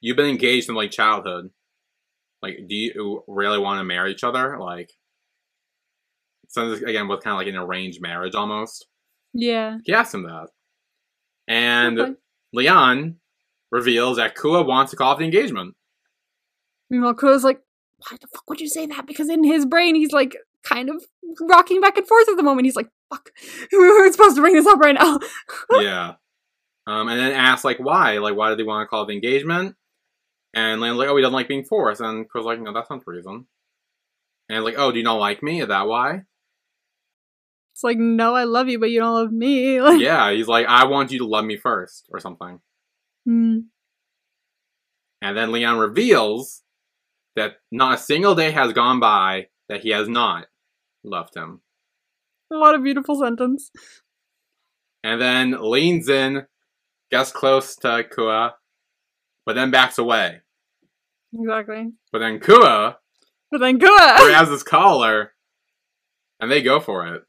[0.00, 1.50] "You've been engaged from like childhood.
[2.40, 4.58] Like, do you really want to marry each other?
[4.60, 4.90] Like,
[6.48, 8.86] so again with kind of like an arranged marriage almost."
[9.34, 9.78] Yeah.
[9.84, 10.48] He asks him that,
[11.48, 12.14] and Okay.
[12.54, 13.16] Lian
[13.70, 15.74] reveals that Kua wants to call off the engagement.
[16.88, 17.60] Meanwhile, Kua's like,
[17.98, 19.06] why the fuck would you say that?
[19.06, 21.02] Because in his brain, he's like kind of
[21.40, 22.66] rocking back and forth at the moment.
[22.66, 23.30] He's like, fuck,
[23.72, 25.18] we were supposed to bring this up right now.
[25.80, 26.14] yeah.
[26.86, 29.76] Um, and then asks like why, like why did they want to call the engagement?
[30.54, 32.00] And Lian's like, oh, he doesn't like being forced.
[32.00, 33.46] And Kua's like, no, that's not the reason.
[34.48, 35.60] And like, oh, do you not like me?
[35.60, 36.22] Is that why?
[37.74, 39.80] It's like, no, I love you, but you don't love me.
[39.80, 42.60] Like, yeah, he's like, I want you to love me first, or something.
[43.24, 43.58] hmm.
[45.20, 46.62] And then Lian reveals
[47.38, 50.46] that not a single day has gone by that he has not
[51.04, 51.60] loved him.
[52.48, 53.70] What a beautiful sentence.
[55.04, 56.46] And then leans in,
[57.10, 58.54] gets close to Kua,
[59.46, 60.40] but then backs away.
[61.32, 61.92] Exactly.
[62.10, 62.98] But then Kua
[63.50, 64.16] But then Kua!
[64.18, 65.32] grabs his collar,
[66.40, 67.22] and they go for it.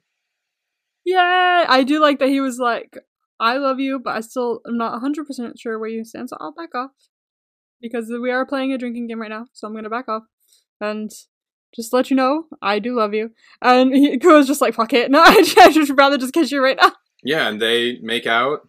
[1.05, 2.97] Yeah, I do like that he was like,
[3.39, 6.53] I love you, but I still am not 100% sure where you stand, so I'll
[6.53, 6.91] back off.
[7.81, 10.23] Because we are playing a drinking game right now, so I'm gonna back off.
[10.81, 11.09] And
[11.75, 13.31] just let you know, I do love you.
[13.61, 15.11] And he was just like, fuck it.
[15.11, 16.91] No, I just rather just kiss you right now.
[17.23, 18.67] Yeah, and they make out.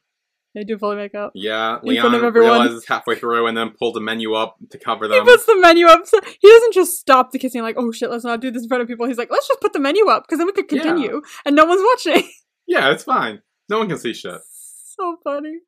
[0.54, 1.30] They do fully make up.
[1.36, 2.50] Yeah, In front of Lian everyone.
[2.62, 5.24] realizes halfway through and then pulls the menu up to cover them.
[5.24, 6.06] He puts the menu up.
[6.06, 8.68] So he doesn't just stop the kissing, like, oh shit, let's not do this in
[8.68, 9.06] front of people.
[9.06, 10.82] He's like, let's just put the menu up, because then we could Yeah.
[10.82, 12.28] continue, and no one's watching.
[12.66, 13.42] Yeah, it's fine.
[13.68, 14.40] No one can see shit.
[14.44, 15.58] so funny.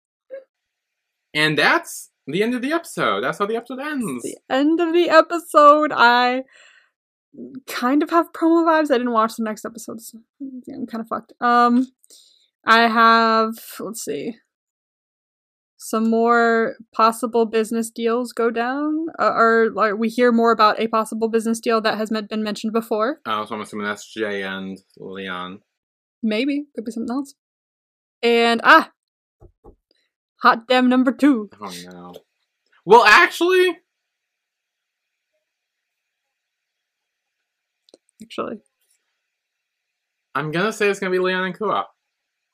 [1.34, 3.22] And that's the end of the episode.
[3.22, 4.22] That's how the episode ends.
[4.22, 5.92] the end of the episode.
[5.94, 6.42] I
[7.66, 8.90] kind of have promo vibes.
[8.90, 11.32] I didn't watch the next episode, so I'm kind of fucked.
[11.40, 11.88] Um,
[12.64, 14.36] I have let's see,
[15.78, 20.86] some more possible business deals go down, uh, or like we hear more about a
[20.86, 23.20] possible business deal that has met- been mentioned before.
[23.26, 25.58] Uh, so I'm assuming that's Jay and Lian.
[26.22, 27.34] Maybe could be something else.
[28.22, 28.90] And ah,
[30.42, 31.48] hot damn number two.
[31.60, 32.14] Oh no.
[32.84, 33.78] Well, actually,
[38.22, 38.58] Actually,
[40.34, 41.86] I'm gonna say it's gonna be Lian and Kua.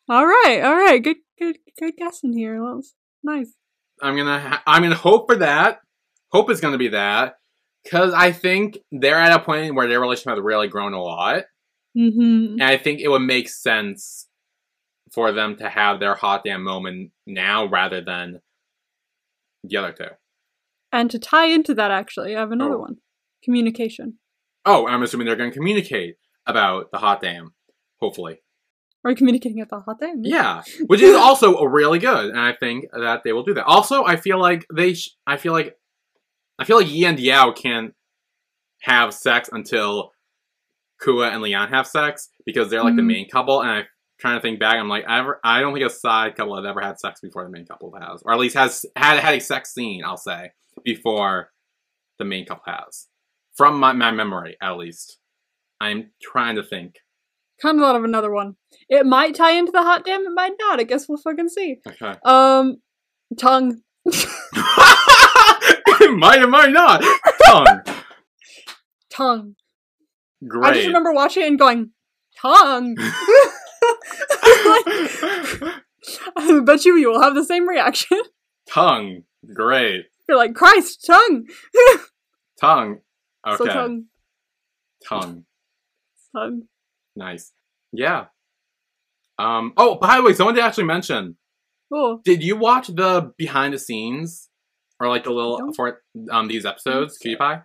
[0.09, 2.55] all right, all right, good, good, good guessing here.
[2.55, 3.53] That was nice.
[4.01, 5.81] I'm gonna ha- I'm gonna hope for that.
[6.33, 7.35] Hope it's gonna be that
[7.85, 11.45] because I think they're at a point where their relationship has really grown a lot,
[11.97, 12.55] Mm-hmm.
[12.61, 14.28] and I think it would make sense
[15.13, 18.41] for them to have their hot damn moment now rather than
[19.65, 20.09] the other two.
[20.93, 22.81] And to tie into that, actually, I have another Oh.
[22.81, 22.97] one
[23.45, 24.19] communication.
[24.65, 27.55] Oh, I'm assuming they're gonna communicate about the hot damn.
[28.01, 28.39] Hopefully,
[29.05, 30.23] Or communicating at the hot damn?
[30.25, 33.65] yeah, which is also really good, and I think that they will do that.
[33.65, 35.77] Also, I feel like they, sh- I feel like,
[36.59, 37.95] I feel like Yi and Yao can
[38.83, 40.13] have sex until
[41.01, 43.07] Kua and Lian have sex because they're like the Mhm.
[43.07, 43.61] main couple.
[43.61, 43.85] And I'm
[44.19, 44.77] trying to think back.
[44.77, 47.45] I'm like, I, ever, I don't think a side couple has ever had sex before
[47.45, 50.03] the main couple has, or at least has had had a sex scene.
[50.05, 50.51] I'll say
[50.85, 51.51] before
[52.19, 53.09] the main couple has,
[53.57, 55.19] from my, my memory at least.
[55.81, 56.97] I'm trying to think.
[57.63, 58.57] Kind of thought of another one.
[58.89, 60.23] It might tie into the hot damn.
[60.23, 60.81] It might not.
[60.81, 61.79] I guess we'll fucking see.
[61.87, 62.15] Okay.
[62.25, 62.83] Um,
[63.39, 63.81] tongue.
[66.01, 67.03] it might, it might not.
[67.47, 67.83] Tongue.
[69.11, 69.55] tongue.
[70.47, 70.71] Great.
[70.71, 71.91] I just remember watching it and going,
[72.41, 72.97] tongue.
[76.37, 78.21] I bet you you will have the same reaction.
[78.71, 79.23] tongue.
[79.55, 80.07] Great.
[80.29, 81.47] You're like, Christ, tongue.
[82.61, 82.99] Tongue.
[83.47, 83.57] Okay.
[83.57, 84.05] So tongue,
[85.09, 85.45] tongue.
[86.35, 86.63] tongue.
[87.15, 87.53] Nice.
[87.93, 88.25] Yeah.
[89.39, 89.73] Um.
[89.77, 91.37] Oh, by the way, someone did actually mention.
[91.93, 92.21] Cool.
[92.25, 94.49] Did you watch the behind the scenes,
[94.99, 96.03] or like the little for
[96.33, 97.63] um these episodes, think Cutie Pie?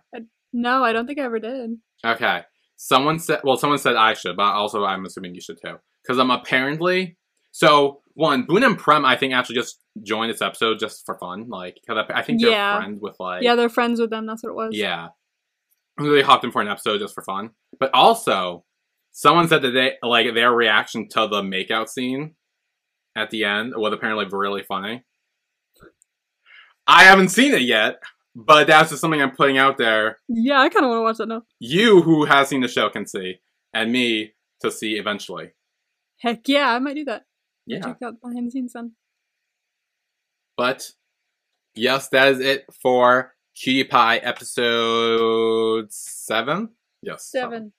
[0.52, 1.70] No, I don't think I ever did.
[2.06, 2.42] Okay.
[2.76, 3.40] Someone said.
[3.42, 7.16] Well, someone said I should, but also I'm assuming you should too, because I'm apparently.
[7.52, 11.48] So one, Boun and Prem, I think actually just joined this episode just for fun,
[11.48, 12.78] like because I, I think they're Yeah.
[12.78, 14.26] friends with like yeah, they're friends with them.
[14.26, 14.70] That's what it was.
[14.76, 15.08] Yeah.
[15.98, 17.50] They hopped in for an episode just for fun.
[17.78, 18.64] But also,
[19.12, 22.34] someone said that they like their reaction to the makeout scene
[23.16, 25.04] at the end was apparently really funny.
[26.86, 28.02] I haven't seen it yet,
[28.34, 30.18] but that's just something I'm putting out there.
[30.28, 31.42] Yeah, I kind of want to watch that now.
[31.60, 33.36] You who has seen the show can see,
[33.72, 35.52] and me to see eventually.
[36.24, 37.22] Heck yeah, I might do that.
[37.66, 37.80] Yeah.
[37.80, 38.92] Check out behind the scenes then.
[40.56, 40.90] But
[41.74, 46.70] yes, that is it for Cutie Pie episode seven.
[47.02, 47.26] Yes.
[47.30, 47.72] Seven.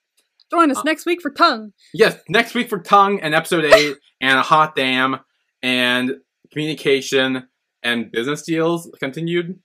[0.50, 1.72] Join us Uh, next week for tongue.
[1.92, 5.16] Yes, next week for Tongue and episode 8 and a hot damn
[5.60, 6.18] and
[6.52, 7.48] communication
[7.82, 9.58] and business deals continued.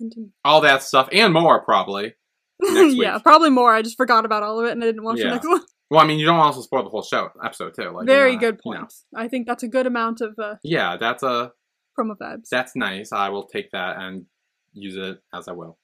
[0.00, 0.30] Continue.
[0.46, 2.14] All that stuff and more probably.
[2.62, 3.74] Yeah, probably more.
[3.74, 5.24] I just forgot about all of it and I didn't watch Yeah.
[5.24, 5.60] the next one.
[5.90, 7.90] Well, I mean, you don't also spoil the whole show episode too.
[7.90, 8.78] Like, Very good you know.
[8.80, 8.92] point.
[9.14, 11.52] I think that's a good amount of uh, Yeah, that's a
[11.98, 12.48] promo vibes.
[12.50, 13.12] that's nice.
[13.12, 14.26] I will take that and
[14.72, 15.78] use it as I will.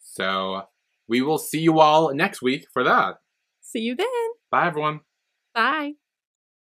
[0.00, 0.62] So
[1.08, 3.16] we will see you all next week for that.
[3.62, 4.06] See you then.
[4.50, 5.00] Bye everyone.
[5.54, 5.92] Bye.